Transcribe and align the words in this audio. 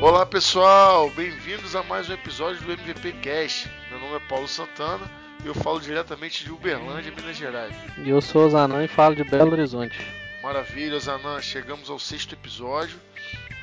Olá 0.00 0.24
pessoal, 0.24 1.10
bem-vindos 1.10 1.74
a 1.74 1.82
mais 1.82 2.08
um 2.08 2.12
episódio 2.12 2.62
do 2.62 2.72
MVP 2.72 3.14
Cast. 3.14 3.68
Meu 3.90 3.98
nome 3.98 4.14
é 4.14 4.20
Paulo 4.28 4.46
Santana 4.46 5.04
e 5.44 5.48
eu 5.48 5.54
falo 5.56 5.80
diretamente 5.80 6.44
de 6.44 6.52
Uberlândia, 6.52 7.10
Minas 7.10 7.36
Gerais. 7.36 7.74
E 7.98 8.08
eu 8.08 8.20
sou 8.20 8.46
o 8.46 8.50
Zanan 8.50 8.84
e 8.84 8.88
falo 8.88 9.16
de 9.16 9.24
Belo 9.24 9.50
Horizonte. 9.50 9.98
Maravilha, 10.40 11.00
Zanan, 11.00 11.42
chegamos 11.42 11.90
ao 11.90 11.98
sexto 11.98 12.32
episódio, 12.36 12.96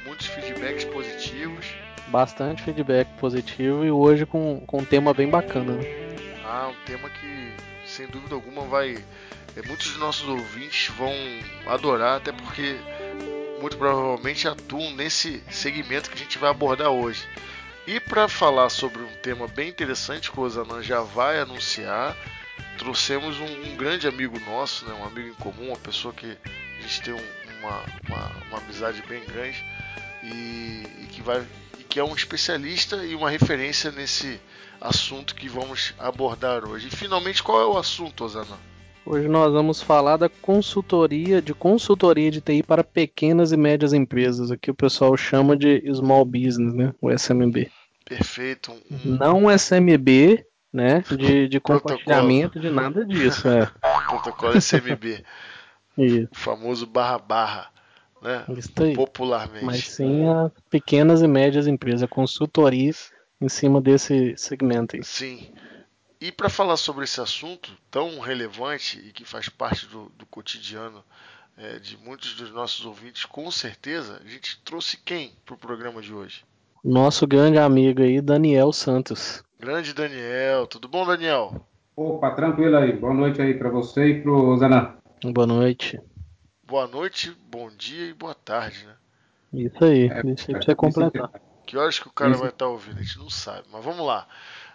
muitos 0.05 0.27
feedbacks 0.27 0.83
positivos. 0.83 1.67
Bastante 2.09 2.63
feedback 2.63 3.07
positivo 3.17 3.85
e 3.85 3.89
hoje 3.89 4.25
com, 4.25 4.61
com 4.67 4.79
um 4.79 4.85
tema 4.85 5.13
bem 5.13 5.29
bacana. 5.29 5.77
Né? 5.77 6.15
Ah, 6.43 6.67
um 6.67 6.85
tema 6.85 7.09
que 7.11 7.53
sem 7.85 8.07
dúvida 8.07 8.35
alguma 8.35 8.63
vai. 8.63 8.97
É, 9.55 9.65
muitos 9.65 9.87
dos 9.87 9.97
nossos 9.97 10.27
ouvintes 10.27 10.93
vão 10.97 11.13
adorar, 11.65 12.17
até 12.17 12.33
porque 12.33 12.75
muito 13.65 13.77
provavelmente 13.77 14.47
atuam 14.47 14.91
nesse 14.91 15.43
segmento 15.49 16.11
que 16.11 16.15
a 16.15 16.19
gente 16.19 16.37
vai 16.37 16.51
abordar 16.51 16.89
hoje. 16.89 17.27
E 17.87 17.99
para 17.99 18.27
falar 18.27 18.69
sobre 18.69 19.01
um 19.01 19.15
tema 19.23 19.47
bem 19.47 19.69
interessante 19.69 20.31
que 20.31 20.39
o 20.39 20.43
Osanan 20.43 20.83
já 20.83 21.01
vai 21.01 21.39
anunciar, 21.39 22.15
trouxemos 22.77 23.39
um, 23.39 23.71
um, 23.71 23.75
grande 23.75 24.07
amigo 24.07 24.39
nosso, 24.41 24.85
né, 24.85 24.93
um 24.93 25.03
amigo 25.03 25.29
em 25.29 25.33
comum, 25.33 25.69
uma 25.69 25.79
pessoa 25.79 26.13
que 26.13 26.37
a 26.77 26.81
gente 26.81 27.01
tem 27.01 27.13
um, 27.15 27.59
uma, 27.59 27.83
uma, 28.07 28.31
uma, 28.49 28.57
amizade 28.59 29.01
bem 29.07 29.25
grande 29.25 29.65
e, 30.21 30.83
e, 31.01 31.07
que 31.11 31.23
vai, 31.23 31.43
e 31.79 31.83
que 31.83 31.99
é 31.99 32.03
um 32.03 32.13
especialista 32.13 32.97
e 32.97 33.15
uma 33.15 33.31
referência 33.31 33.91
nesse 33.91 34.39
assunto 34.79 35.33
que 35.33 35.49
vamos 35.49 35.95
abordar 35.97 36.63
hoje. 36.65 36.87
E 36.87 36.91
finalmente, 36.91 37.41
qual 37.41 37.59
é 37.59 37.65
o 37.65 37.79
assunto, 37.79 38.25
Osanan? 38.25 38.59
Hoje 39.05 39.27
nós 39.27 39.53
vamos 39.53 39.83
falar 39.83 40.17
da 40.17 40.27
consultoria, 40.27 41.39
de 41.39 41.53
consultoria 41.53 42.31
de 42.31 42.41
TI 42.41 42.63
para 42.63 42.83
pequenas 42.83 43.51
e 43.51 43.57
médias 43.57 43.93
empresas. 43.93 44.49
Aqui 44.49 44.71
o 44.71 44.75
pessoal 44.75 45.15
chama 45.15 45.55
de 45.55 45.83
small 45.93 46.25
business, 46.25 46.73
né? 46.73 46.91
O 46.99 47.11
SMB. 47.11 47.69
Perfeito. 48.03 48.71
Um... 48.71 49.15
Não 49.15 49.51
SMB, 49.51 50.43
né? 50.73 51.03
De, 51.07 51.47
de 51.47 51.59
compartilhamento 51.59 52.59
de 52.59 52.71
nada 52.71 53.05
disso. 53.05 53.47
É. 53.47 53.71
Protocolo 54.09 54.59
SMB. 54.59 55.23
Isso. 55.95 56.27
O 56.31 56.35
famoso 56.35 56.87
barra 56.87 57.19
barra. 57.19 57.69
Né? 58.23 58.43
Isso 58.57 58.71
aí. 58.81 58.95
Popularmente. 58.95 59.65
Mas 59.65 59.87
sim 59.87 60.27
a 60.27 60.49
pequenas 60.67 61.21
e 61.21 61.27
médias 61.27 61.67
empresas, 61.67 62.09
consultoria 62.09 62.91
em 63.39 63.49
cima 63.49 63.79
desse 63.79 64.33
segmento 64.35 64.95
aí. 64.95 65.03
Sim. 65.03 65.53
E 66.25 66.31
para 66.31 66.49
falar 66.49 66.75
sobre 66.75 67.03
esse 67.03 67.21
assunto 67.21 67.71
tão 67.91 68.19
relevante 68.19 68.97
e 68.97 69.11
que 69.11 69.23
faz 69.23 69.47
parte 69.47 69.85
do, 69.85 70.11
do 70.17 70.25
cotidiano 70.25 71.03
é, 71.55 71.77
de 71.77 71.95
muitos 71.97 72.33
dos 72.33 72.51
nossos 72.51 72.83
ouvintes, 72.83 73.25
com 73.25 73.51
certeza, 73.51 74.19
a 74.25 74.27
gente 74.27 74.59
trouxe 74.65 74.97
quem 75.05 75.33
para 75.45 75.53
o 75.53 75.57
programa 75.57 76.01
de 76.01 76.11
hoje? 76.11 76.43
Nosso 76.83 77.27
grande 77.27 77.59
amigo 77.59 78.01
aí, 78.01 78.19
Daniel 78.21 78.73
Santos. 78.73 79.43
Grande 79.59 79.93
Daniel, 79.93 80.65
tudo 80.65 80.87
bom, 80.87 81.05
Daniel? 81.05 81.63
Opa, 81.95 82.31
tranquilo 82.31 82.75
aí. 82.75 82.93
Boa 82.93 83.13
noite 83.13 83.39
aí 83.39 83.53
para 83.53 83.69
você 83.69 84.07
e 84.07 84.21
para 84.23 84.31
o 84.31 84.57
Zanan. 84.57 84.95
Boa 85.25 85.45
noite. 85.45 86.01
Boa 86.63 86.87
noite, 86.87 87.37
bom 87.51 87.69
dia 87.69 88.07
e 88.07 88.13
boa 88.15 88.33
tarde, 88.33 88.83
né? 88.83 88.95
Isso 89.53 89.85
aí, 89.85 90.07
é, 90.07 90.23
deixa 90.23 90.51
eu 90.53 90.59
você 90.59 90.73
completar. 90.73 91.29
Que 91.67 91.77
horas 91.77 91.99
que 91.99 92.07
o 92.07 92.11
cara 92.11 92.31
Isso. 92.31 92.39
vai 92.39 92.49
estar 92.49 92.65
tá 92.65 92.71
ouvindo? 92.71 92.97
A 92.97 93.03
gente 93.03 93.19
não 93.19 93.29
sabe, 93.29 93.67
mas 93.71 93.85
vamos 93.85 94.03
lá. 94.03 94.27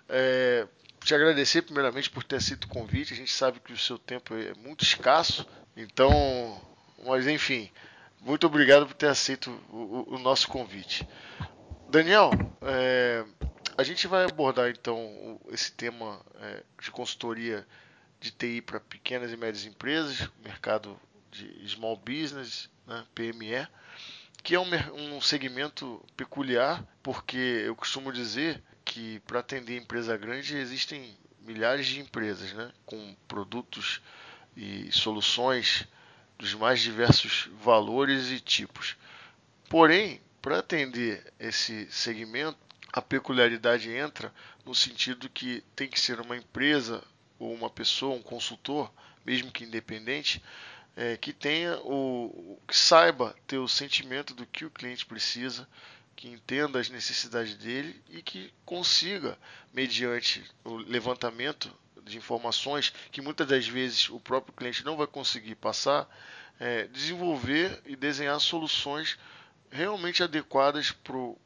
É, 0.09 0.69
te 1.05 1.15
agradecer 1.15 1.63
primeiramente 1.63 2.11
por 2.11 2.23
ter 2.23 2.37
aceito 2.37 2.65
o 2.65 2.69
convite. 2.69 3.13
A 3.13 3.17
gente 3.17 3.33
sabe 3.33 3.61
que 3.61 3.73
o 3.73 3.79
seu 3.79 3.99
tempo 3.99 4.35
é 4.35 4.55
muito 4.55 4.85
escasso, 4.85 5.47
então, 5.77 6.61
mas 7.05 7.27
enfim, 7.27 7.71
muito 8.21 8.47
obrigado 8.47 8.87
por 8.87 8.95
ter 8.95 9.09
aceito 9.09 9.51
o, 9.71 10.15
o 10.15 10.19
nosso 10.19 10.49
convite. 10.49 11.07
Daniel, 11.89 12.31
é, 12.63 13.25
a 13.77 13.83
gente 13.83 14.07
vai 14.07 14.25
abordar 14.25 14.71
então 14.71 15.41
esse 15.51 15.73
tema 15.73 16.21
é, 16.41 16.63
de 16.81 16.91
consultoria 16.91 17.67
de 18.21 18.31
TI 18.31 18.61
para 18.61 18.79
pequenas 18.79 19.33
e 19.33 19.37
médias 19.37 19.65
empresas, 19.65 20.29
mercado 20.45 21.01
de 21.31 21.67
small 21.69 21.97
business, 21.97 22.69
né, 22.87 23.05
PME, 23.15 23.67
que 24.43 24.55
é 24.55 24.61
um, 24.61 25.17
um 25.17 25.21
segmento 25.21 26.05
peculiar, 26.17 26.85
porque 27.03 27.37
eu 27.37 27.77
costumo 27.77 28.13
dizer 28.13 28.63
que 28.85 29.21
para 29.21 29.41
atender 29.41 29.77
empresa 29.77 30.17
grande 30.17 30.57
existem 30.57 31.17
milhares 31.41 31.87
de 31.87 32.01
empresas, 32.01 32.53
né, 32.53 32.73
com 32.85 33.17
produtos 33.29 34.01
e 34.57 34.91
soluções 34.93 35.87
dos 36.39 36.55
mais 36.55 36.81
diversos 36.81 37.49
valores 37.63 38.31
e 38.31 38.41
tipos. 38.41 38.97
Porém, 39.69 40.21
para 40.41 40.59
atender 40.59 41.33
esse 41.39 41.87
segmento, 41.91 42.59
a 42.93 43.01
peculiaridade 43.01 43.91
entra 43.91 44.33
no 44.65 44.75
sentido 44.75 45.29
que 45.29 45.63
tem 45.77 45.89
que 45.89 46.01
ser 46.01 46.21
uma 46.21 46.37
empresa 46.37 47.03
ou 47.39 47.55
uma 47.55 47.71
pessoa, 47.71 48.17
um 48.17 48.23
consultor, 48.23 48.93
mesmo 49.25 49.53
que 49.53 49.65
independente, 49.65 50.43
é, 50.97 51.17
que 51.17 51.33
tenha 51.33 51.79
o 51.79 52.59
que 52.67 52.77
saiba 52.77 53.35
ter 53.47 53.59
o 53.59 53.69
sentimento 53.69 54.35
do 54.35 54.47
que 54.47 54.65
o 54.65 54.71
cliente 54.71 55.07
precisa, 55.07 55.67
que 56.17 56.29
entenda 56.29 56.79
as 56.79 56.91
necessidades 56.91 57.55
dele 57.55 58.03
e 58.11 58.23
que 58.23 58.53
consiga, 58.65 59.39
mediante 59.73 60.45
o 60.65 60.77
levantamento 60.77 61.75
de 62.05 62.19
informações 62.19 62.93
que 63.11 63.23
muitas 63.23 63.47
das 63.47 63.67
vezes 63.67 64.09
o 64.11 64.21
próprio 64.21 64.53
cliente 64.53 64.85
não 64.85 64.97
vai 64.97 65.07
conseguir 65.07 65.55
passar, 65.55 66.09
é, 66.59 66.87
desenvolver 66.89 67.81
e 67.87 67.97
desenhar 67.97 68.39
soluções 68.41 69.19
realmente 69.71 70.23
adequadas 70.23 70.91
para 70.91 71.17
o 71.17 71.39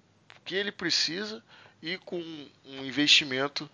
que 0.45 0.55
ele 0.55 0.73
precisa 0.73 1.43
e 1.81 1.99
com 1.99 2.19
um 2.65 2.85
investimento, 2.85 3.71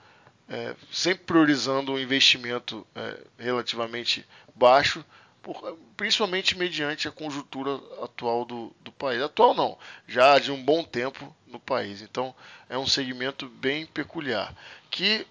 é, 0.49 0.75
sempre 0.93 1.25
priorizando 1.25 1.93
um 1.93 1.99
investimento 1.99 2.87
é, 2.95 3.25
relativamente 3.39 4.27
baixo 4.55 5.05
por, 5.43 5.79
principalmente 5.97 6.57
mediante 6.57 7.09
a 7.09 7.13
conjuntura 7.13 7.75
atual 8.03 8.45
do, 8.45 8.73
do 8.81 8.93
país. 8.93 9.23
Atual 9.23 9.55
não, 9.55 9.79
já 10.07 10.39
de 10.39 10.53
um 10.53 10.63
bom 10.63 10.83
tempo 10.83 11.35
no 11.47 11.59
país. 11.59 12.03
Então 12.03 12.35
é 12.69 12.79
um 12.79 12.87
segmento 12.87 13.49
bem 13.49 13.87
peculiar, 13.87 14.55
que 14.91 15.27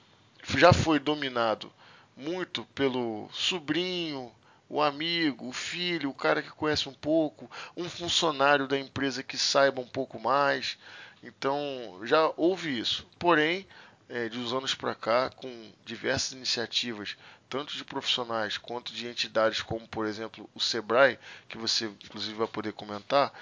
já 0.57 0.73
foi 0.73 0.99
dominado 0.99 1.71
muito 2.15 2.65
pelo 2.75 3.29
sobrinho, 3.31 4.31
o 4.67 4.81
amigo, 4.81 5.47
o 5.47 5.53
filho, 5.53 6.09
o 6.09 6.13
cara 6.13 6.43
que 6.43 6.51
conhece 6.51 6.87
um 6.87 6.93
pouco, 6.93 7.49
um 7.75 7.89
funcionário 7.89 8.67
da 8.67 8.77
empresa 8.77 9.23
que 9.23 9.37
saiba 9.37 9.81
um 9.81 9.87
pouco 9.87 10.19
mais. 10.19 10.77
Então 11.23 11.99
já 12.03 12.31
houve 12.37 12.77
isso. 12.77 13.07
Porém, 13.17 13.65
é, 14.07 14.27
de 14.29 14.37
uns 14.37 14.53
anos 14.53 14.75
para 14.75 14.95
cá, 14.95 15.29
com 15.29 15.71
diversas 15.85 16.33
iniciativas 16.33 17.15
tanto 17.49 17.75
de 17.75 17.83
profissionais 17.83 18.57
quanto 18.57 18.93
de 18.93 19.07
entidades 19.07 19.61
como, 19.61 19.87
por 19.87 20.05
exemplo, 20.05 20.47
o 20.53 20.59
Sebrae, 20.59 21.17
que 21.47 21.57
você 21.57 21.85
inclusive 22.05 22.35
vai 22.35 22.47
poder 22.47 22.73
comentar, 22.73 23.33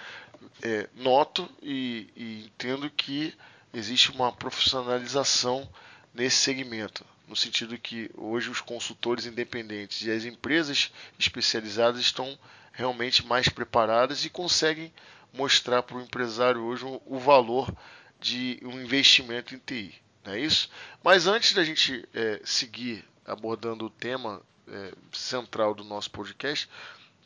é, 0.62 0.90
noto 0.96 1.50
e, 1.62 2.08
e 2.16 2.46
entendo 2.46 2.90
que 2.90 3.36
existe 3.74 4.12
uma 4.12 4.32
profissionalização 4.32 5.70
nesse 6.14 6.38
segmento, 6.38 7.06
no 7.28 7.36
sentido 7.36 7.78
que 7.78 8.10
hoje 8.16 8.50
os 8.50 8.62
consultores 8.62 9.26
independentes 9.26 10.02
e 10.02 10.12
as 10.12 10.24
empresas 10.24 10.92
especializadas 11.20 12.00
estão 12.00 12.38
realmente 12.72 13.26
mais 13.26 13.50
preparadas 13.50 14.24
e 14.24 14.30
conseguem 14.30 14.94
mostrar 15.34 15.84
para 15.84 15.98
o 15.98 16.02
empresário 16.02 16.62
hoje 16.62 16.86
o, 16.86 17.20
valor 17.20 17.76
de 18.20 18.60
um 18.64 18.80
investimento 18.82 19.54
em 19.54 19.60
TI. 19.60 19.96
Não 20.24 20.34
é 20.34 20.40
isso? 20.40 20.70
Mas 21.04 21.28
antes 21.28 21.54
da 21.54 21.64
gente 21.64 22.08
é, 22.14 22.40
seguir 22.46 23.04
abordando 23.28 23.86
o 23.86 23.90
tema 23.90 24.42
é, 24.68 24.94
central 25.12 25.74
do 25.74 25.84
nosso 25.84 26.10
podcast, 26.10 26.70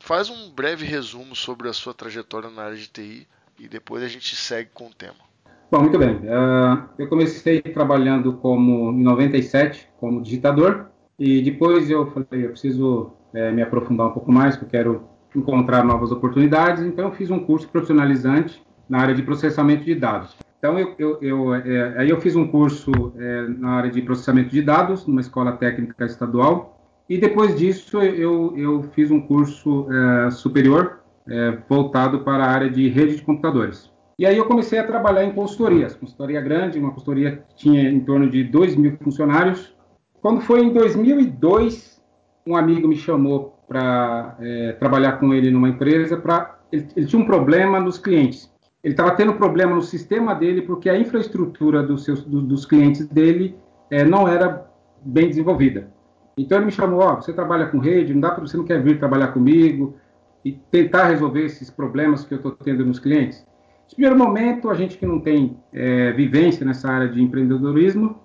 faz 0.00 0.28
um 0.28 0.50
breve 0.50 0.84
resumo 0.84 1.34
sobre 1.34 1.68
a 1.68 1.72
sua 1.72 1.94
trajetória 1.94 2.50
na 2.50 2.62
área 2.62 2.76
de 2.76 2.88
TI 2.88 3.28
e 3.58 3.68
depois 3.68 4.02
a 4.02 4.08
gente 4.08 4.34
segue 4.34 4.70
com 4.74 4.88
o 4.88 4.94
tema. 4.94 5.32
Bom, 5.70 5.80
muito 5.80 5.98
bem. 5.98 6.16
Uh, 6.16 6.86
eu 6.98 7.08
comecei 7.08 7.62
trabalhando 7.62 8.34
como 8.34 8.90
em 8.92 9.02
97 9.02 9.88
como 9.98 10.20
digitador 10.20 10.88
e 11.18 11.40
depois 11.40 11.88
eu 11.88 12.10
falei 12.10 12.44
eu 12.44 12.50
preciso 12.50 13.12
é, 13.32 13.50
me 13.50 13.62
aprofundar 13.62 14.08
um 14.08 14.12
pouco 14.12 14.30
mais, 14.30 14.56
porque 14.56 14.76
eu 14.76 14.80
quero 14.80 15.08
encontrar 15.34 15.84
novas 15.84 16.10
oportunidades. 16.12 16.82
Então 16.84 17.06
eu 17.06 17.12
fiz 17.12 17.30
um 17.30 17.38
curso 17.38 17.68
profissionalizante 17.68 18.62
na 18.88 19.00
área 19.00 19.14
de 19.14 19.22
processamento 19.22 19.84
de 19.84 19.94
dados. 19.94 20.36
Então, 20.62 20.78
eu, 20.78 20.94
eu, 20.96 21.18
eu 21.20 21.54
é, 21.56 21.98
aí 21.98 22.08
eu 22.08 22.20
fiz 22.20 22.36
um 22.36 22.46
curso 22.46 22.92
é, 23.18 23.48
na 23.48 23.70
área 23.70 23.90
de 23.90 24.00
processamento 24.00 24.50
de 24.50 24.62
dados, 24.62 25.04
numa 25.08 25.20
escola 25.20 25.56
técnica 25.56 26.04
estadual, 26.04 26.80
e 27.08 27.18
depois 27.18 27.58
disso 27.58 28.00
eu, 28.00 28.56
eu 28.56 28.84
fiz 28.94 29.10
um 29.10 29.20
curso 29.20 29.88
é, 29.92 30.30
superior 30.30 31.00
é, 31.28 31.58
voltado 31.68 32.20
para 32.20 32.44
a 32.44 32.48
área 32.48 32.70
de 32.70 32.88
rede 32.88 33.16
de 33.16 33.22
computadores. 33.22 33.90
E 34.16 34.24
aí 34.24 34.36
eu 34.38 34.44
comecei 34.44 34.78
a 34.78 34.86
trabalhar 34.86 35.24
em 35.24 35.32
consultorias, 35.32 35.96
consultoria 35.96 36.40
grande, 36.40 36.78
uma 36.78 36.92
consultoria 36.92 37.42
que 37.48 37.56
tinha 37.56 37.90
em 37.90 37.98
torno 37.98 38.30
de 38.30 38.44
2 38.44 38.76
mil 38.76 38.96
funcionários. 39.02 39.74
Quando 40.20 40.42
foi 40.42 40.60
em 40.60 40.72
2002, 40.72 42.00
um 42.46 42.54
amigo 42.54 42.86
me 42.86 42.94
chamou 42.94 43.58
para 43.66 44.36
é, 44.38 44.76
trabalhar 44.78 45.18
com 45.18 45.34
ele 45.34 45.50
numa 45.50 45.70
empresa, 45.70 46.16
para 46.16 46.56
ele, 46.70 46.86
ele 46.94 47.06
tinha 47.06 47.20
um 47.20 47.26
problema 47.26 47.80
nos 47.80 47.98
clientes 47.98 48.51
ele 48.82 48.94
estava 48.94 49.12
tendo 49.12 49.34
problema 49.34 49.74
no 49.74 49.82
sistema 49.82 50.34
dele 50.34 50.62
porque 50.62 50.90
a 50.90 50.98
infraestrutura 50.98 51.82
dos, 51.82 52.04
seus, 52.04 52.24
do, 52.24 52.42
dos 52.42 52.66
clientes 52.66 53.06
dele 53.06 53.56
é, 53.90 54.04
não 54.04 54.26
era 54.26 54.66
bem 55.04 55.28
desenvolvida. 55.28 55.88
Então 56.36 56.58
ele 56.58 56.66
me 56.66 56.72
chamou, 56.72 57.00
ó, 57.00 57.12
oh, 57.12 57.16
você 57.16 57.32
trabalha 57.32 57.66
com 57.66 57.78
rede, 57.78 58.12
não 58.12 58.20
dá 58.20 58.30
para 58.30 58.40
você 58.40 58.56
não 58.56 58.64
quer 58.64 58.82
vir 58.82 58.98
trabalhar 58.98 59.28
comigo 59.28 59.96
e 60.44 60.52
tentar 60.52 61.08
resolver 61.08 61.44
esses 61.44 61.70
problemas 61.70 62.24
que 62.24 62.34
eu 62.34 62.36
estou 62.36 62.52
tendo 62.52 62.84
nos 62.84 62.98
clientes. 62.98 63.46
No 63.90 63.96
primeiro 63.96 64.18
momento, 64.18 64.70
a 64.70 64.74
gente 64.74 64.96
que 64.96 65.06
não 65.06 65.20
tem 65.20 65.56
é, 65.72 66.12
vivência 66.12 66.64
nessa 66.64 66.90
área 66.90 67.08
de 67.08 67.22
empreendedorismo, 67.22 68.18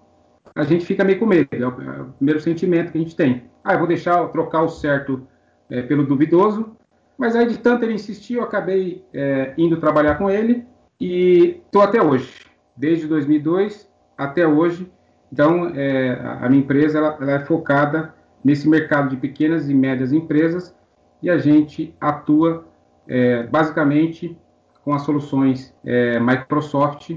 a 0.55 0.63
gente 0.63 0.85
fica 0.85 1.03
meio 1.03 1.19
com 1.19 1.25
medo. 1.25 1.49
É 1.51 1.67
o, 1.67 1.69
é 1.69 2.05
primeiro 2.17 2.39
sentimento 2.39 2.91
que 2.91 2.97
a 2.97 3.01
gente 3.01 3.15
tem. 3.15 3.43
Ah, 3.63 3.73
eu 3.73 3.79
vou 3.79 3.87
deixar 3.87 4.25
trocar 4.29 4.63
o 4.63 4.69
certo 4.69 5.27
é, 5.69 5.81
pelo 5.81 6.05
duvidoso. 6.05 6.75
Mas 7.17 7.35
aí, 7.35 7.47
de 7.47 7.57
tanto 7.57 7.83
ele 7.83 7.93
insistir, 7.93 8.35
eu 8.35 8.43
acabei 8.43 9.03
é, 9.13 9.53
indo 9.57 9.77
trabalhar 9.77 10.15
com 10.15 10.29
ele 10.29 10.65
e 10.99 11.61
estou 11.65 11.81
até 11.81 12.01
hoje, 12.01 12.45
desde 12.75 13.07
2002 13.07 13.89
até 14.17 14.47
hoje, 14.47 14.91
então, 15.31 15.71
é, 15.75 16.19
a 16.41 16.47
minha 16.49 16.61
empresa 16.61 16.97
ela, 16.97 17.17
ela 17.19 17.31
é 17.33 17.39
focada 17.39 18.13
nesse 18.43 18.67
mercado 18.67 19.09
de 19.09 19.17
pequenas 19.17 19.69
e 19.69 19.73
médias 19.73 20.13
empresas 20.13 20.75
e 21.21 21.29
a 21.29 21.37
gente 21.37 21.93
atua 21.99 22.65
é, 23.07 23.43
basicamente 23.43 24.37
com 24.83 24.93
as 24.93 25.01
soluções 25.01 25.75
é, 25.85 26.19
Microsoft 26.19 27.09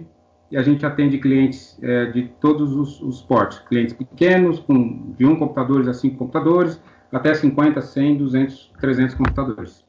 e 0.50 0.56
a 0.56 0.62
gente 0.62 0.85
atende 0.85 1.19
clientes 1.19 1.79
é, 1.81 2.06
de 2.06 2.29
todos 2.41 2.75
os, 2.75 3.00
os, 3.00 3.23
portes, 3.23 3.61
clientes 3.61 3.94
pequenos, 3.94 4.58
com 4.58 5.12
de 5.17 5.25
1 5.25 5.37
computadores 5.37 5.87
a 5.87 5.94
5 5.94 6.17
computadores, 6.17 6.82
até 7.12 7.32
50, 7.32 7.81
100, 7.81 8.17
200, 8.17 8.73
300 8.81 9.14
computadores. 9.14 9.85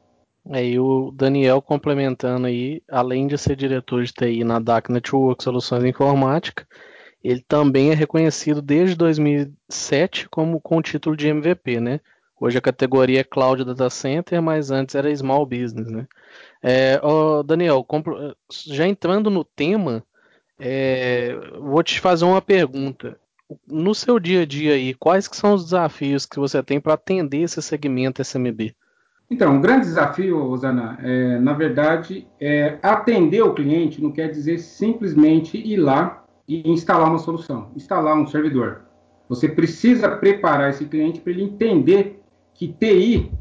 E 0.45 0.79
o 0.79 1.11
Daniel 1.11 1.61
complementando 1.61 2.47
aí, 2.47 2.81
além 2.89 3.27
de 3.27 3.37
ser 3.37 3.55
diretor 3.55 4.03
de 4.03 4.11
TI 4.11 4.43
na 4.43 4.59
DAC 4.59 4.91
Network 4.91 5.43
Soluções 5.43 5.83
Informática, 5.83 6.67
ele 7.23 7.41
também 7.47 7.91
é 7.91 7.93
reconhecido 7.93 8.61
desde 8.61 8.95
2007 8.95 10.27
como 10.29 10.59
com 10.59 10.77
o 10.77 10.81
título 10.81 11.15
de 11.15 11.27
MVP, 11.27 11.79
né? 11.79 11.99
Hoje 12.39 12.57
a 12.57 12.61
categoria 12.61 13.19
é 13.19 13.23
Cloud 13.23 13.63
Data 13.63 13.87
Center, 13.91 14.41
mas 14.41 14.71
antes 14.71 14.95
era 14.95 15.15
Small 15.15 15.45
Business, 15.45 15.91
né? 15.91 16.07
É, 16.63 16.99
oh, 17.03 17.43
Daniel, 17.43 17.85
já 18.49 18.87
entrando 18.87 19.29
no 19.29 19.45
tema, 19.45 20.03
é, 20.59 21.35
vou 21.59 21.83
te 21.83 21.99
fazer 21.99 22.25
uma 22.25 22.41
pergunta. 22.41 23.15
No 23.67 23.93
seu 23.93 24.19
dia 24.19 24.41
a 24.41 24.45
dia 24.45 24.73
aí, 24.73 24.95
quais 24.95 25.27
que 25.27 25.37
são 25.37 25.53
os 25.53 25.65
desafios 25.65 26.25
que 26.25 26.39
você 26.39 26.63
tem 26.63 26.81
para 26.81 26.95
atender 26.95 27.41
esse 27.41 27.61
segmento 27.61 28.23
SMB? 28.23 28.75
Então, 29.31 29.55
o 29.55 29.61
grande 29.61 29.85
desafio, 29.85 30.43
Rosana, 30.45 30.99
é, 31.01 31.39
na 31.39 31.53
verdade, 31.53 32.27
é 32.37 32.77
atender 32.83 33.41
o 33.41 33.53
cliente 33.53 34.03
não 34.03 34.11
quer 34.11 34.27
dizer 34.27 34.59
simplesmente 34.59 35.57
ir 35.57 35.77
lá 35.77 36.25
e 36.45 36.69
instalar 36.69 37.09
uma 37.09 37.17
solução, 37.17 37.69
instalar 37.73 38.17
um 38.17 38.27
servidor. 38.27 38.81
Você 39.29 39.47
precisa 39.47 40.09
preparar 40.09 40.71
esse 40.71 40.83
cliente 40.83 41.21
para 41.21 41.31
ele 41.31 41.43
entender 41.43 42.21
que 42.53 42.67
TI 42.67 43.31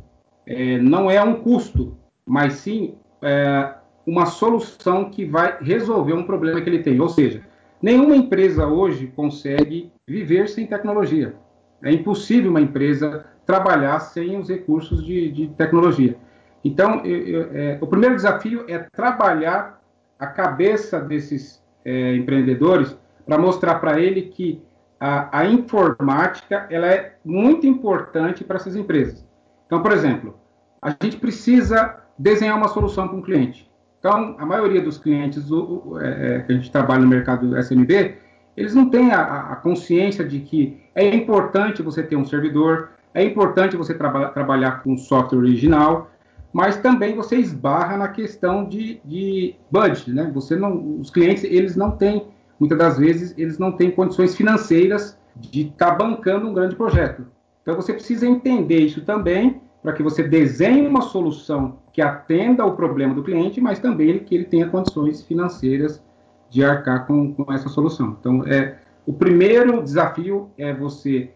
é, 0.47 0.79
não 0.79 1.11
é 1.11 1.21
um 1.25 1.43
custo, 1.43 1.97
mas 2.25 2.53
sim 2.53 2.95
é, 3.21 3.75
uma 4.07 4.27
solução 4.27 5.11
que 5.11 5.25
vai 5.25 5.59
resolver 5.61 6.13
um 6.13 6.23
problema 6.23 6.61
que 6.61 6.71
ele 6.71 6.85
tem. 6.85 7.01
Ou 7.01 7.09
seja, 7.09 7.43
nenhuma 7.83 8.15
empresa 8.15 8.65
hoje 8.65 9.09
consegue 9.09 9.91
viver 10.07 10.49
sem 10.49 10.69
tecnologia. 10.69 11.35
É 11.83 11.91
impossível 11.91 12.49
uma 12.49 12.61
empresa 12.61 13.27
trabalhar 13.51 13.99
sem 13.99 14.39
os 14.39 14.49
recursos 14.49 15.05
de, 15.05 15.29
de 15.33 15.49
tecnologia. 15.49 16.17
Então, 16.65 17.05
eu, 17.05 17.19
eu, 17.19 17.51
é, 17.53 17.79
o 17.81 17.87
primeiro 17.87 18.15
desafio 18.15 18.65
é 18.69 18.79
trabalhar 18.79 19.83
a 20.17 20.27
cabeça 20.29 21.01
desses 21.01 21.61
é, 21.85 22.15
empreendedores 22.15 22.97
para 23.27 23.37
mostrar 23.39 23.81
para 23.81 23.99
ele 23.99 24.23
que 24.23 24.63
a, 25.01 25.41
a, 25.41 25.47
informática 25.47 26.69
ela 26.71 26.87
é 26.87 27.17
muito 27.25 27.67
importante 27.67 28.45
para 28.45 28.57
essas 28.57 28.77
empresas. 28.77 29.27
Então, 29.67 29.83
por 29.83 29.91
exemplo, 29.91 30.39
a 30.81 30.91
gente 30.91 31.17
precisa 31.17 31.97
desenhar 32.17 32.57
uma 32.57 32.69
solução 32.69 33.09
para 33.09 33.17
um 33.17 33.23
cliente. 33.23 33.69
Então, 33.99 34.37
a 34.39 34.47
maioria 34.47 34.81
dos 34.81 34.97
clientes 34.97 35.51
o, 35.51 35.83
o, 35.87 36.01
é, 36.01 36.37
é 36.37 36.41
que 36.41 36.53
a 36.53 36.55
gente 36.55 36.71
trabalha 36.71 37.01
no 37.01 37.09
mercado 37.09 37.59
SMB, 37.59 38.17
eles 38.57 38.75
não 38.75 38.89
têm 38.89 39.11
a, 39.11 39.53
a, 39.53 39.57
consciência 39.57 40.25
de 40.25 40.39
que 40.39 40.81
é 40.95 41.09
importante 41.15 41.83
você 41.83 42.03
ter 42.03 42.17
um 42.17 42.25
servidor, 42.25 42.91
é 43.15 43.25
importante 43.25 43.77
você 43.77 43.95
traba, 43.95 44.29
trabalhar 44.29 44.83
com 44.83 44.97
software 44.97 45.39
original, 45.39 46.11
mas 46.53 46.77
também 46.77 47.15
você 47.15 47.37
esbarra 47.37 47.97
na 47.97 48.09
questão 48.09 48.65
de, 48.65 49.01
de 49.05 49.55
budget, 49.71 50.13
né? 50.13 50.31
Você 50.35 50.57
não, 50.57 51.01
os 51.01 51.11
clientes 51.11 51.45
eles 51.45 51.77
não 51.77 51.93
têm, 51.93 52.27
muitas 52.59 52.79
das 52.79 52.99
vezes 52.99 53.35
eles 53.39 53.59
não 53.59 53.73
têm 53.73 53.91
condições 53.91 54.35
financeiras 54.35 55.19
de 55.37 55.69
estar 55.69 55.93
tá 55.93 55.95
bancando 55.95 56.49
um 56.49 56.55
grande 56.55 56.75
projeto. 56.75 57.27
Então 57.63 57.77
você 57.77 57.93
precisa 57.93 58.27
entender 58.27 58.81
isso 58.81 59.05
também 59.05 59.61
para 59.83 59.93
que 59.93 60.03
você 60.03 60.23
desenhe 60.23 60.87
uma 60.87 61.03
solução 61.03 61.79
que 61.93 62.03
atenda 62.03 62.63
ao 62.63 62.77
problema 62.77 63.15
do 63.15 63.23
cliente, 63.23 63.61
mas 63.61 63.79
também 63.79 64.19
que 64.19 64.35
ele 64.35 64.45
tenha 64.45 64.69
condições 64.69 65.23
financeiras 65.23 66.03
de 66.51 66.65
arcar 66.65 67.07
com, 67.07 67.33
com 67.33 67.53
essa 67.53 67.69
solução. 67.69 68.17
Então 68.21 68.45
é 68.47 68.79
o 69.07 69.13
primeiro 69.13 69.83
desafio 69.83 70.51
é 70.59 70.75
você 70.75 71.31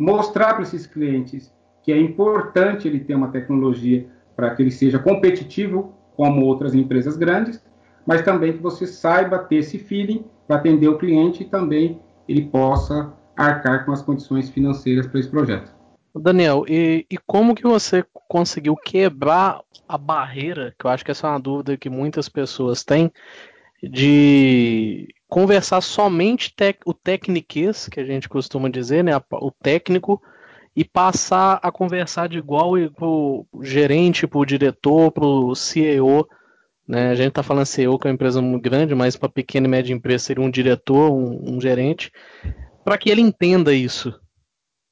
mostrar 0.00 0.54
para 0.54 0.62
esses 0.62 0.86
clientes 0.86 1.52
que 1.82 1.92
é 1.92 2.00
importante 2.00 2.88
ele 2.88 3.00
ter 3.00 3.14
uma 3.14 3.28
tecnologia 3.28 4.06
para 4.34 4.54
que 4.54 4.62
ele 4.62 4.70
seja 4.70 4.98
competitivo 4.98 5.94
como 6.16 6.46
outras 6.46 6.74
empresas 6.74 7.18
grandes, 7.18 7.62
mas 8.06 8.22
também 8.22 8.54
que 8.54 8.62
você 8.62 8.86
saiba 8.86 9.38
ter 9.38 9.56
esse 9.56 9.78
feeling 9.78 10.24
para 10.46 10.56
atender 10.56 10.88
o 10.88 10.96
cliente 10.96 11.42
e 11.42 11.46
também 11.46 12.00
ele 12.26 12.46
possa 12.46 13.12
arcar 13.36 13.84
com 13.84 13.92
as 13.92 14.00
condições 14.00 14.48
financeiras 14.48 15.06
para 15.06 15.20
esse 15.20 15.28
projeto. 15.28 15.70
Daniel, 16.14 16.64
e, 16.66 17.06
e, 17.10 17.18
como 17.18 17.54
que 17.54 17.62
você 17.62 18.04
conseguiu 18.26 18.74
quebrar 18.76 19.60
a 19.86 19.98
barreira, 19.98 20.74
que 20.78 20.86
eu 20.86 20.90
acho 20.90 21.04
que 21.04 21.10
essa 21.10 21.26
é 21.26 21.30
uma 21.30 21.38
dúvida 21.38 21.76
que 21.76 21.90
muitas 21.90 22.28
pessoas 22.28 22.82
têm, 22.82 23.12
de 23.82 25.08
conversar 25.30 25.80
somente 25.80 26.52
tec, 26.54 26.80
o 26.84 26.92
tecniquez, 26.92 27.88
que 27.88 28.00
a 28.00 28.04
gente 28.04 28.28
costuma 28.28 28.68
dizer, 28.68 29.04
né, 29.04 29.12
o 29.16 29.50
técnico, 29.50 30.20
e 30.74 30.84
passar 30.84 31.60
a 31.62 31.70
conversar 31.70 32.28
de 32.28 32.38
igual 32.38 32.72
para 32.94 33.06
o 33.06 33.46
gerente, 33.62 34.26
para 34.26 34.38
o 34.38 34.44
diretor, 34.44 35.12
para 35.12 35.24
o 35.24 35.54
CEO. 35.54 36.28
Né? 36.86 37.10
A 37.10 37.14
gente 37.14 37.28
está 37.28 37.42
falando 37.42 37.64
CEO, 37.64 37.98
que 37.98 38.08
é 38.08 38.10
uma 38.10 38.14
empresa 38.14 38.42
muito 38.42 38.62
grande, 38.62 38.94
mas 38.94 39.16
para 39.16 39.28
pequena 39.28 39.66
e 39.66 39.70
média 39.70 39.94
empresa 39.94 40.24
seria 40.24 40.44
um 40.44 40.50
diretor, 40.50 41.12
um, 41.12 41.54
um 41.54 41.60
gerente, 41.60 42.10
para 42.84 42.98
que 42.98 43.08
ele 43.08 43.20
entenda 43.20 43.72
isso. 43.72 44.12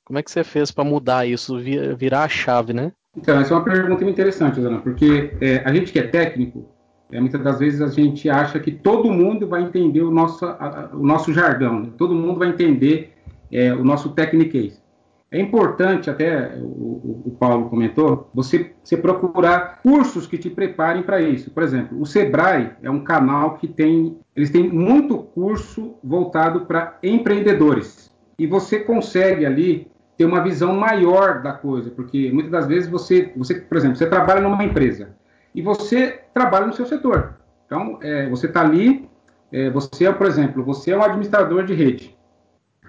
Como 0.04 0.18
é 0.18 0.22
que 0.22 0.30
você 0.30 0.44
fez 0.44 0.70
para 0.70 0.84
mudar 0.84 1.26
isso, 1.26 1.58
virar 1.58 2.22
a 2.22 2.28
chave, 2.28 2.72
né? 2.72 2.92
Então, 3.16 3.38
essa 3.40 3.52
é 3.52 3.56
uma 3.56 3.64
pergunta 3.64 4.04
interessante, 4.04 4.60
Zana, 4.60 4.80
porque 4.80 5.36
é, 5.40 5.62
a 5.64 5.74
gente 5.74 5.92
que 5.92 5.98
é 5.98 6.06
técnico, 6.06 6.77
é, 7.10 7.20
muitas 7.20 7.42
das 7.42 7.58
vezes 7.58 7.80
a 7.80 7.88
gente 7.88 8.28
acha 8.28 8.60
que 8.60 8.70
todo 8.70 9.10
mundo 9.10 9.46
vai 9.46 9.62
entender 9.62 10.02
o 10.02 10.10
nosso, 10.10 10.44
a, 10.44 10.90
o 10.92 11.04
nosso 11.06 11.32
jargão, 11.32 11.80
né? 11.80 11.90
todo 11.96 12.14
mundo 12.14 12.38
vai 12.38 12.48
entender 12.48 13.14
é, 13.50 13.72
o 13.72 13.82
nosso 13.82 14.10
techniquez. 14.10 14.82
É 15.30 15.38
importante, 15.38 16.08
até 16.08 16.56
o, 16.58 17.22
o 17.26 17.36
Paulo 17.38 17.68
comentou, 17.68 18.30
você, 18.32 18.72
você 18.82 18.96
procurar 18.96 19.80
cursos 19.82 20.26
que 20.26 20.38
te 20.38 20.48
preparem 20.48 21.02
para 21.02 21.20
isso. 21.20 21.50
Por 21.50 21.62
exemplo, 21.62 22.00
o 22.00 22.06
Sebrae 22.06 22.72
é 22.82 22.90
um 22.90 23.00
canal 23.00 23.58
que 23.58 23.68
tem, 23.68 24.18
eles 24.34 24.50
têm 24.50 24.68
muito 24.68 25.18
curso 25.18 25.96
voltado 26.02 26.62
para 26.62 26.98
empreendedores. 27.02 28.10
E 28.38 28.46
você 28.46 28.80
consegue 28.80 29.44
ali 29.44 29.90
ter 30.16 30.24
uma 30.24 30.42
visão 30.42 30.74
maior 30.74 31.42
da 31.42 31.52
coisa, 31.52 31.90
porque 31.90 32.30
muitas 32.32 32.50
das 32.50 32.66
vezes 32.66 32.88
você, 32.88 33.30
você 33.36 33.54
por 33.54 33.76
exemplo, 33.76 33.96
você 33.96 34.06
trabalha 34.06 34.40
numa 34.40 34.64
empresa 34.64 35.10
e 35.54 35.62
você 35.62 36.20
trabalha 36.32 36.66
no 36.66 36.72
seu 36.72 36.86
setor. 36.86 37.34
Então, 37.66 37.98
é, 38.02 38.28
você 38.28 38.46
está 38.46 38.60
ali, 38.62 39.08
é, 39.52 39.70
você 39.70 40.06
é, 40.06 40.12
por 40.12 40.26
exemplo, 40.26 40.64
você 40.64 40.92
é 40.92 40.96
um 40.96 41.02
administrador 41.02 41.64
de 41.64 41.74
rede 41.74 42.18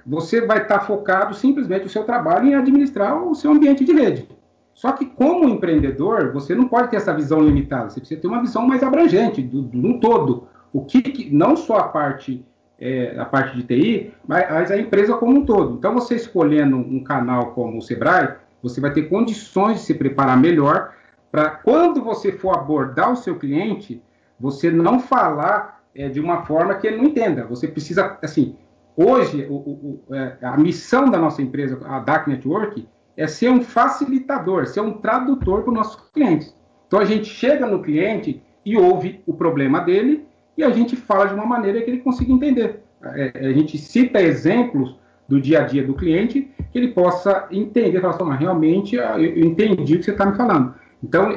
você 0.06 0.42
vai 0.42 0.64
estar 0.64 0.80
focado 0.82 1.36
simplesmente 1.36 1.86
o 1.86 1.90
seu 1.90 2.04
trabalho 2.04 2.48
em 2.48 2.56
administrar 2.56 3.22
o 3.22 3.36
seu 3.36 3.52
ambiente 3.52 3.86
de 3.86 3.94
rede. 3.94 4.28
Só 4.74 4.92
que 4.94 5.06
como 5.06 5.48
empreendedor, 5.48 6.32
você 6.32 6.56
não 6.56 6.68
pode 6.68 6.90
ter 6.90 6.98
essa 6.98 7.14
visão 7.14 7.42
limitada, 7.42 7.90
você 7.90 8.00
precisa 8.00 8.20
ter 8.20 8.28
uma 8.28 8.42
visão 8.42 8.66
mais 8.66 8.82
abrangente, 8.82 9.42
do, 9.42 9.62
do 9.62 9.88
um 9.88 10.00
todo. 10.00 10.48
O 10.72 10.86
que, 10.86 11.30
não 11.32 11.56
só 11.56 11.78
a 11.78 11.84
parte, 11.84 12.46
é, 12.80 13.16
a 13.20 13.26
parte 13.26 13.58
de 13.58 13.64
TI, 13.64 14.14
mas 14.26 14.72
a 14.72 14.80
empresa 14.80 15.16
como 15.16 15.38
um 15.38 15.46
todo. 15.46 15.76
Então, 15.76 15.94
você 15.94 16.16
escolhendo 16.16 16.78
um 16.78 17.04
canal 17.04 17.52
como 17.52 17.78
o 17.78 17.82
Sebrae, 17.82 18.36
você 18.64 18.80
vai 18.80 18.92
ter 18.92 19.04
condições 19.04 19.80
de 19.80 19.84
se 19.84 19.94
preparar 19.94 20.40
melhor 20.40 20.94
para 21.32 21.50
quando 21.50 22.04
você 22.04 22.32
for 22.32 22.56
abordar 22.56 23.12
o 23.12 23.16
seu 23.16 23.38
cliente, 23.38 24.02
você 24.40 24.72
não 24.72 25.00
falar 25.00 25.84
é, 25.96 26.10
de 26.10 26.20
uma 26.20 26.44
forma 26.46 26.76
que 26.76 26.88
ele 26.88 26.98
não 26.98 27.06
entenda. 27.06 27.46
Você 27.46 27.68
precisa, 27.68 28.18
assim, 28.22 28.58
Hoje, 29.02 29.48
o, 29.50 29.56
o, 29.56 30.14
é, 30.14 30.36
a 30.42 30.58
missão 30.58 31.10
da 31.10 31.18
nossa 31.18 31.42
empresa, 31.42 31.80
a 31.86 32.00
DAC 32.00 32.28
Network, 32.28 32.86
é 33.16 33.28
ser 33.28 33.50
um 33.50 33.62
facilitador, 33.62 34.68
ser 34.68 34.82
um 34.82 34.92
tradutor 34.92 35.62
para 35.62 35.72
os 35.72 35.78
nossos 35.78 36.10
clientes. 36.12 36.54
Então, 36.86 37.00
a 37.00 37.06
gente 37.06 37.28
chega 37.28 37.66
no 37.66 37.82
cliente 37.82 38.44
e 38.66 38.76
ouve 38.76 39.22
o 39.26 39.34
problema 39.34 39.80
dele 39.80 40.26
e 40.58 40.66
a 40.66 40.70
gente 40.72 40.98
fala 40.98 41.28
de 41.28 41.34
uma 41.34 41.46
maneira 41.46 41.82
que 41.82 41.90
ele 41.90 42.00
consiga 42.00 42.34
entender. 42.34 42.84
É, 43.02 43.48
a 43.48 43.54
gente 43.54 43.78
cita 43.78 44.22
exemplos 44.22 44.98
do 45.30 45.40
dia 45.40 45.62
a 45.62 45.64
dia 45.64 45.82
do 45.82 45.94
cliente 45.94 46.52
que 46.70 46.78
ele 46.78 46.90
possa 46.90 47.48
entender, 47.52 48.02
falar 48.02 48.16
assim, 48.16 48.44
realmente 48.44 48.98
eu 48.98 49.46
entendi 49.46 49.96
o 49.96 50.00
que 50.00 50.04
você 50.04 50.12
está 50.12 50.26
me 50.26 50.36
falando. 50.36 50.76
Então, 51.04 51.30